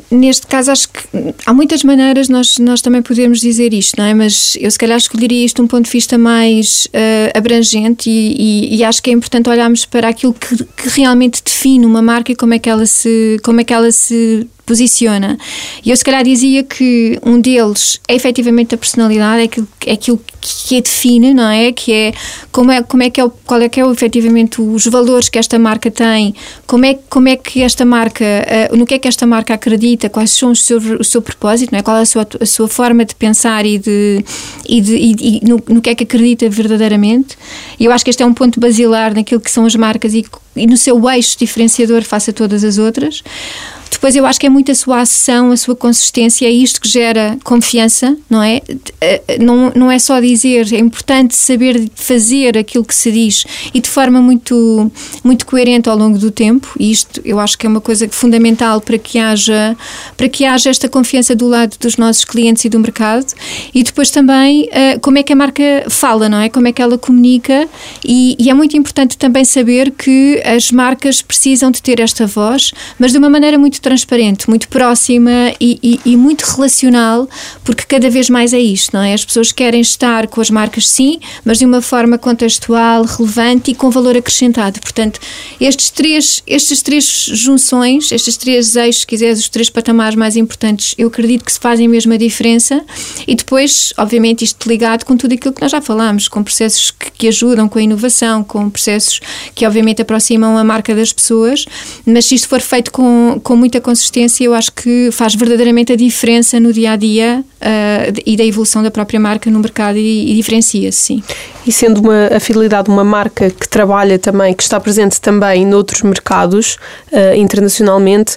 neste 0.09 0.47
caso 0.47 0.71
acho 0.71 0.87
que 0.87 1.01
há 1.45 1.53
muitas 1.53 1.83
maneiras 1.83 2.29
nós, 2.29 2.57
nós 2.59 2.81
também 2.81 3.01
podemos 3.01 3.41
dizer 3.41 3.73
isto, 3.73 3.97
não 3.97 4.05
é? 4.05 4.13
Mas 4.13 4.55
eu 4.59 4.71
se 4.71 4.77
calhar 4.77 4.97
escolheria 4.97 5.45
isto 5.45 5.57
de 5.57 5.61
um 5.63 5.67
ponto 5.67 5.85
de 5.85 5.91
vista 5.91 6.17
mais 6.17 6.87
uh, 6.87 7.37
abrangente 7.37 8.09
e, 8.09 8.35
e, 8.71 8.77
e, 8.77 8.83
acho 8.85 9.03
que 9.03 9.09
é 9.09 9.13
importante 9.13 9.49
olharmos 9.49 9.85
para 9.85 10.07
aquilo 10.07 10.33
que, 10.33 10.63
que 10.63 10.89
realmente 10.89 11.43
define 11.43 11.85
uma 11.85 12.01
marca 12.01 12.31
e 12.31 12.35
como 12.35 12.53
é 12.53 12.59
que 12.59 12.69
ela 12.69 12.85
se, 12.85 13.37
como 13.43 13.59
é 13.59 13.65
que 13.65 13.73
ela 13.73 13.91
se 13.91 14.47
posiciona. 14.65 15.37
E 15.83 15.91
eu 15.91 15.97
se 15.97 16.03
calhar 16.03 16.23
dizia 16.23 16.63
que 16.63 17.19
um 17.23 17.39
deles 17.39 17.99
é 18.07 18.15
efetivamente 18.15 18.73
a 18.75 18.77
personalidade, 18.77 19.41
é 19.41 19.45
aquilo, 19.45 19.67
é 19.85 19.93
aquilo 19.93 20.19
que 20.41 20.77
a 20.77 20.79
define, 20.79 21.33
não 21.33 21.49
é? 21.49 21.71
Que 21.71 21.91
é 21.91 22.13
como 22.51 22.71
é, 22.71 22.81
como 22.81 23.03
é 23.03 23.09
que 23.09 23.21
é, 23.21 23.29
qual 23.45 23.61
é 23.61 23.69
que 23.69 23.79
é 23.79 23.85
efetivamente 23.89 24.61
os 24.61 24.85
valores 24.87 25.29
que 25.29 25.37
esta 25.37 25.57
marca 25.59 25.89
tem, 25.91 26.33
como 26.65 26.85
é, 26.85 26.97
como 27.09 27.29
é 27.29 27.35
que 27.35 27.61
esta 27.61 27.85
marca, 27.85 28.25
uh, 28.71 28.75
no 28.75 28.85
que 28.85 28.95
é 28.95 28.99
que 28.99 29.07
esta 29.07 29.25
marca 29.25 29.53
acredita, 29.53 30.09
quais 30.09 30.31
são 30.31 30.51
os 30.51 30.63
seus, 30.63 30.83
o 30.99 31.03
seu 31.03 31.21
propósito, 31.21 31.71
não 31.71 31.79
é? 31.79 31.81
Qual 31.81 31.97
é 31.97 32.01
a 32.01 32.05
sua, 32.05 32.27
a 32.39 32.45
sua 32.45 32.67
forma 32.67 33.05
de 33.05 33.15
pensar 33.15 33.65
e, 33.65 33.77
de, 33.77 34.23
e, 34.67 34.81
de, 34.81 34.95
e, 34.95 35.15
e 35.19 35.45
no, 35.45 35.61
no 35.67 35.81
que 35.81 35.89
é 35.89 35.95
que 35.95 36.03
acredita 36.03 36.49
verdadeiramente. 36.49 37.37
E 37.79 37.85
eu 37.85 37.91
acho 37.91 38.03
que 38.03 38.09
este 38.09 38.23
é 38.23 38.25
um 38.25 38.33
ponto 38.33 38.59
basilar 38.59 39.13
naquilo 39.13 39.41
que 39.41 39.51
são 39.51 39.65
as 39.65 39.75
marcas 39.75 40.13
e, 40.13 40.25
e 40.55 40.67
no 40.67 40.77
seu 40.77 41.09
eixo 41.09 41.37
diferenciador 41.37 42.03
face 42.03 42.29
a 42.29 42.33
todas 42.33 42.63
as 42.63 42.77
outras. 42.77 43.23
Depois 43.95 44.15
eu 44.15 44.25
acho 44.25 44.39
que 44.39 44.45
é 44.45 44.49
muito 44.49 44.71
a 44.71 44.75
sua 44.75 45.01
ação, 45.01 45.51
a 45.51 45.57
sua 45.57 45.75
consistência, 45.75 46.45
é 46.45 46.51
isto 46.51 46.81
que 46.81 46.87
gera 46.87 47.37
confiança, 47.43 48.15
não 48.29 48.43
é? 48.43 48.61
Eh, 48.99 49.37
não, 49.39 49.71
não 49.73 49.89
é 49.89 49.97
só 49.97 50.19
dizer, 50.19 50.73
é 50.73 50.79
importante 50.79 51.35
saber 51.35 51.89
fazer 51.95 52.57
aquilo 52.57 52.83
que 52.83 52.93
se 52.93 53.11
diz 53.11 53.45
e 53.73 53.79
de 53.79 53.89
forma 53.89 54.21
muito, 54.21 54.91
muito 55.23 55.45
coerente 55.45 55.89
ao 55.89 55.97
longo 55.97 56.17
do 56.17 56.29
tempo, 56.29 56.75
e 56.79 56.91
isto 56.91 57.21
eu 57.23 57.39
acho 57.39 57.57
que 57.57 57.65
é 57.65 57.69
uma 57.69 57.79
coisa 57.79 58.07
fundamental 58.09 58.81
para 58.81 58.97
que 58.97 59.17
haja, 59.17 59.77
para 60.17 60.27
que 60.27 60.45
haja 60.45 60.69
esta 60.69 60.89
confiança 60.89 61.33
do 61.35 61.47
lado 61.47 61.77
dos 61.79 61.95
nossos 61.95 62.25
clientes 62.25 62.65
e 62.65 62.69
do 62.69 62.79
mercado. 62.79 63.25
E 63.73 63.81
depois 63.81 64.11
também 64.11 64.67
eh, 64.71 64.99
como 64.99 65.17
é 65.17 65.23
que 65.23 65.31
a 65.31 65.35
marca 65.35 65.85
fala, 65.89 66.27
não 66.27 66.39
é? 66.39 66.49
Como 66.49 66.67
é 66.67 66.73
que 66.73 66.81
ela 66.81 66.97
comunica, 66.97 67.67
e, 68.03 68.35
e 68.37 68.49
é 68.49 68.53
muito 68.53 68.75
importante 68.75 69.17
também 69.17 69.45
saber 69.45 69.91
que 69.91 70.41
as 70.45 70.71
marcas 70.71 71.21
precisam 71.21 71.71
de 71.71 71.81
ter 71.81 71.99
esta 71.99 72.27
voz, 72.27 72.71
mas 72.99 73.11
de 73.11 73.17
uma 73.17 73.29
maneira 73.29 73.57
muito 73.57 73.79
transparente, 73.81 74.49
muito 74.49 74.67
próxima 74.67 75.31
e, 75.59 75.79
e, 75.81 75.99
e, 76.05 76.17
muito 76.17 76.43
relacional, 76.43 77.27
porque 77.63 77.83
cada 77.83 78.09
vez 78.09 78.29
mais 78.29 78.53
é 78.53 78.59
isto, 78.59 78.93
não 78.93 79.01
é? 79.01 79.13
As 79.13 79.23
pessoas 79.23 79.51
querem 79.51 79.81
estar 79.81 80.27
com 80.27 80.41
as 80.41 80.49
marcas, 80.49 80.87
sim, 80.87 81.19
mas 81.43 81.59
de 81.59 81.65
uma 81.65 81.81
forma 81.81 82.17
contextual, 82.17 83.03
relevante 83.03 83.71
e 83.71 83.75
com 83.75 83.89
valor 83.89 84.17
acrescentado. 84.17 84.79
Portanto, 84.81 85.19
estes 85.59 85.89
três, 85.89 86.43
estas 86.45 86.81
três 86.81 87.05
junções, 87.31 88.11
estes 88.11 88.37
três 88.37 88.75
eixos, 88.75 89.05
se 89.05 89.07
quiseres, 89.07 89.39
os 89.39 89.49
três 89.49 89.69
patamares 89.69 90.15
mais 90.15 90.35
importantes, 90.35 90.95
eu 90.97 91.07
acredito 91.07 91.45
que 91.45 91.51
se 91.51 91.59
fazem 91.59 91.87
mesmo 91.87 92.13
a 92.13 92.17
diferença. 92.17 92.83
E 93.27 93.35
depois, 93.35 93.93
obviamente, 93.97 94.43
isto 94.43 94.67
ligado 94.67 95.05
com 95.05 95.15
tudo 95.15 95.33
aquilo 95.33 95.53
que 95.53 95.61
nós 95.61 95.71
já 95.71 95.81
falámos, 95.81 96.27
com 96.27 96.43
processos 96.43 96.91
que, 96.91 97.11
que 97.11 97.27
ajudam 97.27 97.69
com 97.69 97.79
a 97.79 97.81
inovação, 97.81 98.43
com 98.43 98.69
processos 98.69 99.19
que, 99.53 99.65
obviamente, 99.65 100.01
aproximam 100.01 100.34
aproximam 100.35 100.57
a 100.57 100.63
marca 100.63 100.93
das 100.93 101.11
pessoas, 101.13 101.65
mas 102.05 102.25
se 102.25 102.35
isto 102.35 102.47
for 102.47 102.61
feito 102.61 102.91
com, 102.91 103.39
com 103.43 103.55
muita 103.55 103.79
consistência, 103.79 104.43
eu 104.43 104.53
acho 104.53 104.71
que 104.73 105.09
faz 105.11 105.35
verdadeiramente 105.35 105.93
a 105.93 105.95
diferença 105.95 106.59
no 106.59 106.73
dia 106.73 106.91
a 106.91 106.95
dia 106.95 107.43
uh, 107.61 108.21
e 108.25 108.35
da 108.35 108.43
evolução 108.43 108.83
da 108.83 108.91
própria 108.91 109.19
marca 109.19 109.49
no 109.49 109.59
mercado 109.59 109.97
e, 109.97 110.31
e 110.31 110.35
diferencia-se, 110.35 110.97
sim. 110.97 111.23
E 111.65 111.71
sendo 111.71 112.01
uma, 112.01 112.27
a 112.35 112.39
fidelidade 112.39 112.89
uma 112.89 113.03
marca 113.03 113.49
que 113.49 113.67
trabalha 113.67 114.19
também, 114.19 114.53
que 114.53 114.61
está 114.61 114.79
presente 114.79 115.19
também 115.19 115.65
noutros 115.65 116.01
mercados 116.01 116.77
uh, 117.11 117.35
internacionalmente, 117.35 118.35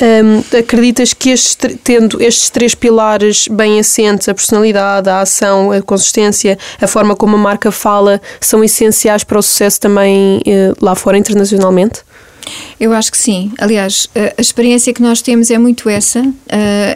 um, 0.00 0.58
acreditas 0.58 1.12
que 1.12 1.30
estes, 1.30 1.56
tendo 1.84 2.22
estes 2.22 2.50
três 2.50 2.74
pilares 2.74 3.48
bem 3.48 3.78
assentes, 3.78 4.28
a 4.28 4.34
personalidade, 4.34 5.08
a 5.08 5.20
ação, 5.20 5.72
a 5.72 5.82
consistência, 5.82 6.58
a 6.80 6.86
forma 6.86 7.14
como 7.14 7.36
a 7.36 7.38
marca 7.38 7.70
fala, 7.70 8.20
são 8.40 8.64
essenciais 8.64 9.24
para 9.24 9.38
o 9.38 9.42
sucesso 9.42 9.80
também 9.80 10.38
uh, 10.38 10.76
lá 10.80 10.94
fora 10.94 11.18
internacionalmente? 11.18 12.00
Eu 12.80 12.94
acho 12.94 13.12
que 13.12 13.18
sim. 13.18 13.52
Aliás, 13.58 14.08
a 14.38 14.40
experiência 14.40 14.94
que 14.94 15.02
nós 15.02 15.20
temos 15.20 15.50
é 15.50 15.58
muito 15.58 15.86
essa. 15.86 16.24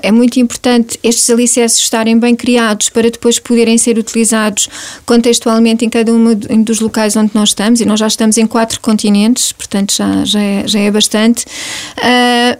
É 0.02 0.10
muito 0.10 0.40
importante 0.40 0.98
estes 1.02 1.28
alicerces 1.28 1.78
estarem 1.78 2.18
bem 2.18 2.34
criados 2.34 2.88
para 2.88 3.10
depois 3.10 3.38
poderem 3.38 3.76
ser 3.76 3.98
utilizados 3.98 4.66
contextualmente 5.04 5.84
em 5.84 5.90
cada 5.90 6.10
um 6.10 6.62
dos 6.64 6.80
locais 6.80 7.16
onde 7.16 7.32
nós 7.34 7.50
estamos. 7.50 7.82
E 7.82 7.84
nós 7.84 8.00
já 8.00 8.06
estamos 8.06 8.38
em 8.38 8.46
quatro 8.46 8.80
continentes, 8.80 9.52
portanto 9.52 9.92
já, 9.94 10.24
já, 10.24 10.40
é, 10.40 10.66
já 10.66 10.80
é 10.80 10.90
bastante. 10.90 11.44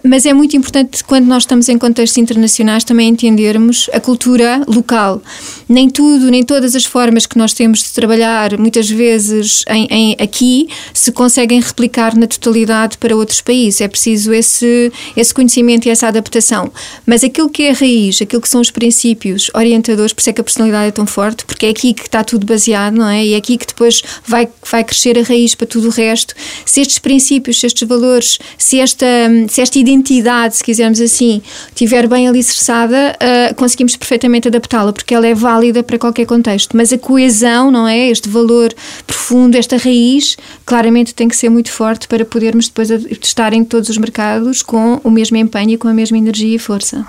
Mas 0.03 0.27
é 0.27 0.33
muito 0.33 0.55
importante 0.55 1.03
quando 1.03 1.25
nós 1.25 1.43
estamos 1.43 1.67
em 1.67 1.79
contextos 1.79 2.19
internacionais 2.19 2.83
também 2.83 3.09
entendermos 3.09 3.89
a 3.91 3.99
cultura 3.99 4.61
local. 4.67 5.19
Nem 5.67 5.89
tudo, 5.89 6.29
nem 6.29 6.43
todas 6.43 6.75
as 6.75 6.85
formas 6.85 7.25
que 7.25 7.39
nós 7.39 7.53
temos 7.53 7.81
de 7.81 7.91
trabalhar, 7.91 8.55
muitas 8.59 8.87
vezes 8.87 9.63
em, 9.67 9.87
em 9.89 10.15
aqui, 10.19 10.69
se 10.93 11.11
conseguem 11.11 11.59
replicar 11.59 12.15
na 12.15 12.27
totalidade 12.27 12.99
para 12.99 13.14
outros 13.17 13.41
países. 13.41 13.81
É 13.81 13.87
preciso 13.87 14.33
esse, 14.33 14.91
esse 15.15 15.33
conhecimento 15.33 15.87
e 15.87 15.89
essa 15.89 16.07
adaptação. 16.07 16.71
Mas 17.05 17.23
aquilo 17.23 17.49
que 17.49 17.63
é 17.63 17.71
a 17.71 17.73
raiz, 17.73 18.21
aquilo 18.21 18.41
que 18.41 18.49
são 18.49 18.61
os 18.61 18.71
princípios 18.71 19.49
orientadores, 19.53 20.13
por 20.13 20.21
isso 20.21 20.29
é 20.29 20.33
que 20.33 20.41
a 20.41 20.43
personalidade 20.43 20.87
é 20.87 20.91
tão 20.91 21.05
forte, 21.05 21.45
porque 21.45 21.65
é 21.65 21.69
aqui 21.69 21.93
que 21.93 22.03
está 22.03 22.23
tudo 22.23 22.45
baseado, 22.45 22.95
não 22.95 23.07
é? 23.07 23.25
E 23.25 23.33
é 23.33 23.37
aqui 23.37 23.57
que 23.57 23.67
depois 23.67 24.01
vai, 24.25 24.47
vai 24.69 24.83
crescer 24.83 25.17
a 25.17 25.23
raiz 25.23 25.55
para 25.55 25.67
tudo 25.67 25.87
o 25.87 25.91
resto. 25.91 26.33
Se 26.65 26.81
estes 26.81 26.99
princípios, 26.99 27.59
se 27.59 27.67
estes 27.67 27.87
valores, 27.87 28.39
se 28.57 28.79
esta, 28.79 29.05
se 29.49 29.61
esta 29.61 29.79
identidade, 29.79 30.57
se 30.57 30.63
quisermos 30.63 30.99
assim, 30.99 31.41
estiver 31.69 32.07
bem 32.07 32.27
alicerçada, 32.27 33.15
uh, 33.15 33.55
conseguimos 33.55 33.95
perfeitamente 33.95 34.47
adaptá-la, 34.47 34.93
porque 34.93 35.13
ela 35.13 35.27
é 35.27 35.33
válida 35.33 35.83
para 35.83 35.97
qualquer 35.97 36.25
contexto. 36.25 36.75
Mas 36.75 36.91
a 36.91 36.97
coesão, 36.97 37.71
não 37.71 37.87
é? 37.87 38.09
Este 38.09 38.29
valor 38.29 38.73
profundo, 39.05 39.55
esta 39.55 39.77
raiz, 39.77 40.37
claramente 40.65 41.13
tem 41.13 41.27
que 41.27 41.35
ser 41.35 41.49
muito 41.49 41.71
forte 41.71 42.07
para 42.07 42.25
podermos 42.25 42.67
depois 42.67 42.89
estar 43.21 43.53
em 43.53 43.63
todos 43.63 43.89
os 43.89 43.97
mercados 43.97 44.61
com 44.61 44.99
o 45.03 45.11
mesmo 45.11 45.37
empenho 45.37 45.71
e 45.71 45.77
com 45.77 45.87
a 45.87 45.93
mesma 45.93 46.17
energia 46.17 46.55
e 46.55 46.59
força. 46.59 47.05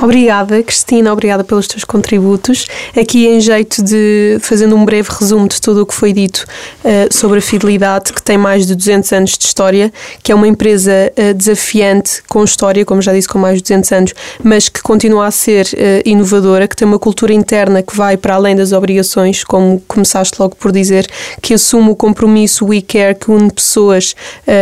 Obrigada, 0.00 0.62
Cristina, 0.62 1.12
obrigada 1.12 1.42
pelos 1.42 1.66
teus 1.66 1.84
contributos. 1.84 2.66
Aqui, 2.98 3.26
em 3.26 3.40
jeito 3.40 3.82
de 3.82 4.38
fazendo 4.40 4.76
um 4.76 4.84
breve 4.84 5.08
resumo 5.18 5.48
de 5.48 5.60
tudo 5.60 5.82
o 5.82 5.86
que 5.86 5.94
foi 5.94 6.12
dito 6.12 6.44
uh, 6.84 7.12
sobre 7.12 7.38
a 7.38 7.42
Fidelidade, 7.42 8.12
que 8.12 8.22
tem 8.22 8.36
mais 8.36 8.66
de 8.66 8.74
200 8.74 9.12
anos 9.12 9.38
de 9.38 9.44
história, 9.44 9.92
que 10.22 10.30
é 10.30 10.34
uma 10.34 10.46
empresa 10.46 10.92
uh, 11.16 11.34
desafiante 11.34 12.22
com 12.28 12.44
história, 12.44 12.84
como 12.84 13.00
já 13.02 13.12
disse, 13.12 13.28
com 13.28 13.38
mais 13.38 13.56
de 13.56 13.62
200 13.62 13.92
anos, 13.92 14.14
mas 14.42 14.68
que 14.68 14.82
continua 14.82 15.26
a 15.26 15.30
ser 15.30 15.66
uh, 15.66 16.08
inovadora, 16.08 16.68
que 16.68 16.76
tem 16.76 16.86
uma 16.86 16.98
cultura 16.98 17.32
interna 17.32 17.82
que 17.82 17.96
vai 17.96 18.16
para 18.16 18.34
além 18.34 18.54
das 18.54 18.72
obrigações, 18.72 19.42
como 19.42 19.80
começaste 19.88 20.40
logo 20.40 20.54
por 20.56 20.70
dizer, 20.70 21.06
que 21.40 21.54
assume 21.54 21.90
o 21.90 21.96
compromisso 21.96 22.66
We 22.66 22.82
Care, 22.82 23.14
que 23.14 23.30
une 23.30 23.50
pessoas 23.50 24.14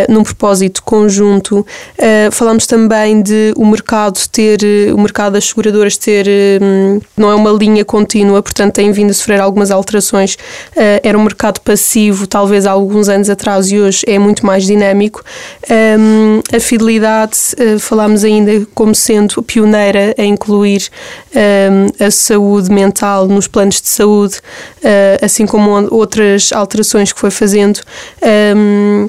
num 0.09 0.23
propósito 0.23 0.76
propósito 0.77 0.83
conjunto. 0.83 1.59
Uh, 1.59 2.31
falamos 2.31 2.67
também 2.67 3.23
de 3.23 3.53
o 3.57 3.67
mercado 3.67 4.19
ter, 4.31 4.61
eh, 4.63 4.93
o 4.93 4.99
mercado 4.99 5.35
das 5.35 5.47
seguradoras 5.47 5.97
ter, 5.97 6.27
um, 6.61 7.01
não 7.17 7.31
é 7.31 7.35
uma 7.35 7.51
linha 7.51 7.85
contínua, 7.85 8.43
portanto 8.43 8.75
tem 8.75 8.93
vindo 8.93 9.11
a 9.11 9.15
sofrer 9.15 9.41
algumas 9.41 9.71
alterações. 9.71 10.35
Uh, 10.35 11.01
era 11.03 11.19
um 11.19 11.23
mercado 11.23 11.61
passivo, 11.61 12.27
talvez 12.27 12.67
há 12.67 12.73
alguns 12.73 13.09
anos 13.09 13.29
atrás, 13.31 13.71
e 13.71 13.79
hoje 13.79 14.05
é 14.07 14.19
muito 14.19 14.45
mais 14.45 14.65
dinâmico. 14.65 15.23
Um, 15.71 16.41
a 16.55 16.61
fidelidade, 16.61 17.37
uh, 17.59 17.79
falámos 17.79 18.25
ainda 18.25 18.67
como 18.75 18.95
sendo 18.95 19.43
pioneira 19.43 20.15
a 20.19 20.23
incluir 20.23 20.89
um, 21.35 22.05
a 22.05 22.11
saúde 22.11 22.71
mental 22.71 23.27
nos 23.27 23.47
planos 23.47 23.81
de 23.81 23.89
saúde, 23.89 24.41
assim 25.23 25.47
como 25.47 25.71
outras 25.91 26.53
alterações 26.53 27.13
que 27.13 27.21
foi 27.21 27.31
fazendo. 27.31 27.81
Um, 28.57 29.09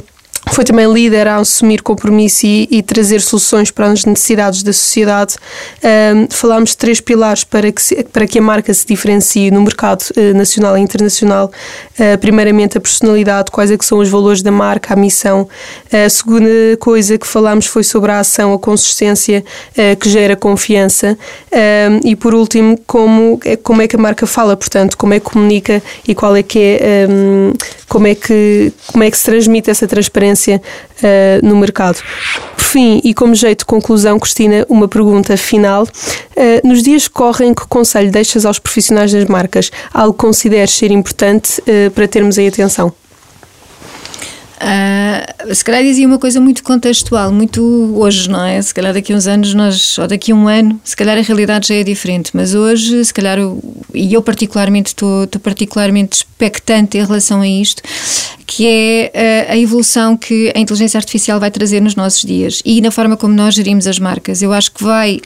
foi 0.51 0.63
também 0.63 0.91
líder 0.91 1.27
a 1.27 1.37
assumir 1.37 1.81
compromisso 1.81 2.45
e, 2.45 2.67
e, 2.71 2.83
trazer 2.83 3.21
soluções 3.21 3.71
para 3.71 3.87
as 3.87 4.05
necessidades 4.05 4.63
da 4.63 4.73
sociedade. 4.73 5.35
Um, 5.83 6.27
falámos 6.29 6.71
de 6.71 6.77
três 6.77 7.01
pilares 7.01 7.43
para 7.43 7.71
que, 7.71 7.81
se, 7.81 8.03
para 8.03 8.27
que 8.27 8.39
a 8.39 8.41
marca 8.41 8.73
se 8.73 8.85
diferencie 8.85 9.51
no 9.51 9.61
mercado 9.61 10.03
uh, 10.15 10.37
nacional 10.37 10.77
e 10.77 10.81
internacional. 10.81 11.51
Uh, 11.99 12.17
primeiramente, 12.19 12.77
a 12.77 12.81
personalidade, 12.81 13.51
quais 13.51 13.71
é 13.71 13.77
que 13.77 13.85
são 13.85 13.99
os 13.99 14.09
valores 14.09 14.41
da 14.41 14.51
marca, 14.51 14.93
a 14.93 14.97
missão. 14.97 15.47
a 15.91 16.09
segunda 16.09 16.77
coisa 16.79 17.17
que 17.17 17.25
falámos 17.27 17.65
foi 17.65 17.83
sobre 17.83 18.11
a 18.11 18.19
ação, 18.19 18.53
a 18.53 18.59
consistência 18.59 19.43
uh, 19.71 19.95
que 19.97 20.09
gera 20.09 20.35
confiança. 20.35 21.17
Um, 21.51 22.07
e 22.07 22.15
por 22.15 22.33
último, 22.33 22.79
como, 22.85 23.39
como 23.63 23.81
é 23.81 23.87
que 23.87 23.95
a 23.95 23.99
marca 23.99 24.27
fala, 24.27 24.55
portanto, 24.55 24.97
como 24.97 25.13
é 25.13 25.19
que 25.19 25.25
comunica 25.25 25.81
e 26.07 26.13
qual 26.13 26.35
é 26.35 26.43
que 26.43 26.59
é, 26.59 27.07
um, 27.09 27.53
como 27.87 28.07
é 28.07 28.15
que, 28.15 28.71
como 28.91 29.03
é 29.03 29.11
que 29.11 29.17
se 29.17 29.25
transmite 29.25 29.69
essa 29.69 29.87
transparência 29.87 30.61
uh, 31.01 31.45
no 31.45 31.55
mercado. 31.55 31.99
Fim, 32.67 32.99
e 33.01 33.13
como 33.13 33.33
jeito 33.33 33.59
de 33.59 33.65
conclusão, 33.65 34.19
Cristina, 34.19 34.65
uma 34.67 34.89
pergunta 34.89 35.37
final. 35.37 35.83
Uh, 35.83 36.67
nos 36.67 36.83
dias 36.83 37.07
que 37.07 37.13
correm, 37.13 37.53
que 37.53 37.65
conselho 37.65 38.11
deixas 38.11 38.45
aos 38.45 38.59
profissionais 38.59 39.09
das 39.09 39.23
marcas? 39.23 39.71
Algo 39.93 40.11
que 40.11 40.19
consideres 40.19 40.71
ser 40.71 40.91
importante 40.91 41.61
uh, 41.61 41.89
para 41.91 42.05
termos 42.09 42.37
aí 42.37 42.45
atenção? 42.45 42.91
Uh, 44.57 45.55
se 45.55 45.63
calhar 45.63 45.81
dizia 45.81 46.05
uma 46.05 46.19
coisa 46.19 46.41
muito 46.41 46.61
contextual, 46.61 47.31
muito 47.31 47.63
hoje, 47.95 48.29
não 48.29 48.43
é? 48.43 48.61
Se 48.61 48.73
calhar 48.73 48.93
daqui 48.93 49.13
a 49.13 49.15
uns 49.15 49.27
anos, 49.27 49.53
nós, 49.53 49.97
ou 49.97 50.05
daqui 50.05 50.33
a 50.33 50.35
um 50.35 50.49
ano, 50.49 50.77
se 50.83 50.95
calhar 50.95 51.17
a 51.17 51.21
realidade 51.21 51.69
já 51.69 51.75
é 51.75 51.83
diferente, 51.83 52.31
mas 52.33 52.53
hoje, 52.53 53.05
se 53.05 53.13
calhar, 53.13 53.39
eu, 53.39 53.63
e 53.93 54.13
eu 54.13 54.21
particularmente 54.21 54.87
estou, 54.87 55.25
particularmente 55.41 56.17
expectante 56.17 56.97
em 56.97 57.05
relação 57.05 57.39
a 57.39 57.47
isto, 57.47 57.81
que 58.47 58.65
é 58.65 59.45
a, 59.49 59.51
a 59.51 59.57
evolução 59.57 60.15
que 60.15 60.51
a 60.55 60.59
inteligência 60.59 60.97
artificial 60.97 61.37
vai 61.37 61.51
trazer 61.51 61.81
nos 61.81 61.95
nossos 61.95 62.23
dias 62.23 62.61
e 62.65 62.79
na 62.79 62.89
forma 62.89 63.17
como 63.17 63.33
nós 63.33 63.53
gerimos 63.53 63.85
as 63.85 63.99
marcas. 63.99 64.41
Eu 64.41 64.53
acho 64.53 64.71
que 64.71 64.81
vai 64.81 65.19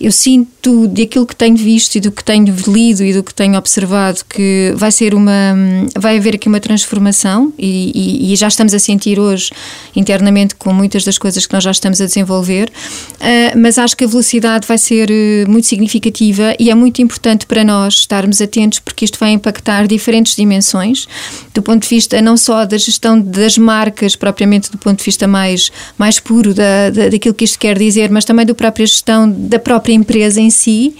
eu 0.00 0.12
sinto 0.12 0.86
daquilo 0.88 1.26
que 1.26 1.36
tenho 1.36 1.56
visto 1.56 1.96
e 1.96 2.00
do 2.00 2.10
que 2.10 2.22
tenho 2.22 2.54
lido 2.66 3.02
e 3.04 3.12
do 3.12 3.22
que 3.22 3.32
tenho 3.32 3.56
observado 3.56 4.20
que 4.28 4.74
vai 4.76 4.90
ser 4.90 5.14
uma 5.14 5.54
vai 5.96 6.18
haver 6.18 6.34
aqui 6.34 6.48
uma 6.48 6.60
transformação 6.60 7.52
e, 7.58 7.92
e, 8.28 8.32
e 8.32 8.36
já 8.36 8.48
estamos 8.48 8.74
a 8.74 8.78
sentir 8.78 9.18
hoje 9.18 9.50
internamente 9.94 10.54
com 10.56 10.72
muitas 10.72 11.04
das 11.04 11.16
coisas 11.16 11.46
que 11.46 11.54
nós 11.54 11.64
já 11.64 11.70
estamos 11.70 12.00
a 12.00 12.06
desenvolver 12.06 12.70
uh, 12.70 13.58
mas 13.58 13.78
acho 13.78 13.96
que 13.96 14.04
a 14.04 14.06
velocidade 14.06 14.66
vai 14.66 14.78
ser 14.78 15.10
uh, 15.10 15.50
muito 15.50 15.66
significativa 15.66 16.54
e 16.58 16.70
é 16.70 16.74
muito 16.74 17.00
importante 17.00 17.46
para 17.46 17.64
nós 17.64 17.94
estarmos 17.94 18.40
atentos 18.42 18.80
porque 18.80 19.04
isto 19.04 19.18
vai 19.18 19.30
impactar 19.30 19.86
diferentes 19.86 20.34
dimensões 20.34 21.06
do 21.54 21.62
ponto 21.62 21.82
de 21.82 21.88
vista 21.88 22.20
não 22.20 22.36
só 22.44 22.64
da 22.64 22.76
gestão 22.76 23.20
das 23.20 23.56
marcas 23.56 24.16
propriamente 24.16 24.70
do 24.70 24.78
ponto 24.78 24.98
de 24.98 25.04
vista 25.04 25.26
mais 25.26 25.70
mais 25.98 26.18
puro 26.20 26.52
da, 26.54 26.90
da 26.90 27.08
daquilo 27.08 27.34
que 27.34 27.44
isto 27.44 27.58
quer 27.58 27.78
dizer 27.78 28.10
mas 28.10 28.24
também 28.24 28.44
da 28.44 28.54
própria 28.54 28.86
gestão 28.86 29.30
da 29.30 29.58
própria 29.58 29.92
empresa 29.92 30.40
em 30.40 30.50
si. 30.50 30.94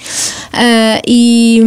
Uh, 0.52 1.02
e, 1.07 1.61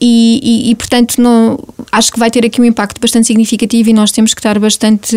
e, 0.00 0.70
e, 0.70 0.74
portanto 0.74 1.20
não, 1.20 1.58
acho 1.90 2.12
que 2.12 2.18
vai 2.18 2.30
ter 2.30 2.44
aqui 2.44 2.60
um 2.60 2.64
impacto 2.64 3.00
bastante 3.00 3.26
significativo 3.26 3.90
e 3.90 3.92
nós 3.92 4.10
temos 4.10 4.34
que 4.34 4.40
estar 4.40 4.58
bastante 4.58 5.16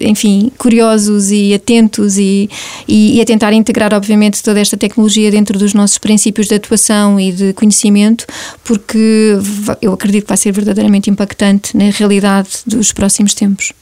enfim, 0.00 0.50
curiosos 0.56 1.30
e 1.30 1.52
atentos 1.52 2.16
e, 2.16 2.48
e, 2.86 3.16
e 3.16 3.20
a 3.20 3.24
tentar 3.24 3.52
integrar 3.52 3.92
obviamente 3.92 4.42
toda 4.42 4.60
esta 4.60 4.76
tecnologia 4.76 5.30
dentro 5.30 5.58
dos 5.58 5.74
nossos 5.74 5.98
princípios 5.98 6.46
de 6.46 6.54
atuação 6.54 7.18
e 7.18 7.32
de 7.32 7.52
conhecimento 7.52 8.24
porque 8.64 9.36
eu 9.82 9.92
acredito 9.92 10.24
que 10.24 10.28
vai 10.28 10.36
ser 10.36 10.52
verdadeiramente 10.52 11.10
impactante 11.10 11.76
na 11.76 11.90
realidade 11.90 12.48
dos 12.66 12.92
próximos 13.18 13.34
tempos. 13.34 13.72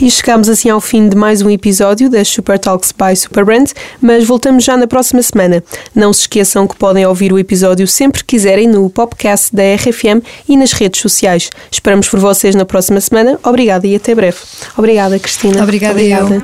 E 0.00 0.10
chegamos 0.10 0.48
assim 0.48 0.68
ao 0.68 0.80
fim 0.80 1.08
de 1.08 1.14
mais 1.14 1.42
um 1.42 1.50
episódio 1.50 2.10
das 2.10 2.26
Super 2.26 2.58
Talks 2.58 2.92
by 2.92 3.14
Superbrand, 3.14 3.66
mas 4.00 4.26
voltamos 4.26 4.64
já 4.64 4.76
na 4.76 4.86
próxima 4.86 5.22
semana. 5.22 5.62
Não 5.94 6.12
se 6.12 6.22
esqueçam 6.22 6.66
que 6.66 6.74
podem 6.76 7.06
ouvir 7.06 7.32
o 7.32 7.38
episódio 7.38 7.86
sempre 7.86 8.20
que 8.20 8.26
quiserem 8.36 8.66
no 8.66 8.90
podcast 8.90 9.54
da 9.54 9.62
RFM 9.62 10.24
e 10.48 10.56
nas 10.56 10.72
redes 10.72 11.00
sociais. 11.00 11.50
Esperamos 11.70 12.08
por 12.08 12.18
vocês 12.18 12.54
na 12.54 12.64
próxima 12.64 13.00
semana. 13.00 13.38
Obrigada 13.44 13.86
e 13.86 13.94
até 13.94 14.14
breve. 14.14 14.38
Obrigada, 14.76 15.18
Cristina. 15.18 15.62
Obrigada, 15.62 15.94
Obrigada. 15.94 16.34
eu. 16.34 16.42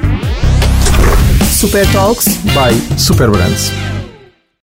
Super 1.52 1.90
Talks 1.90 2.28
by 2.28 2.98
Superbrands. 2.98 3.72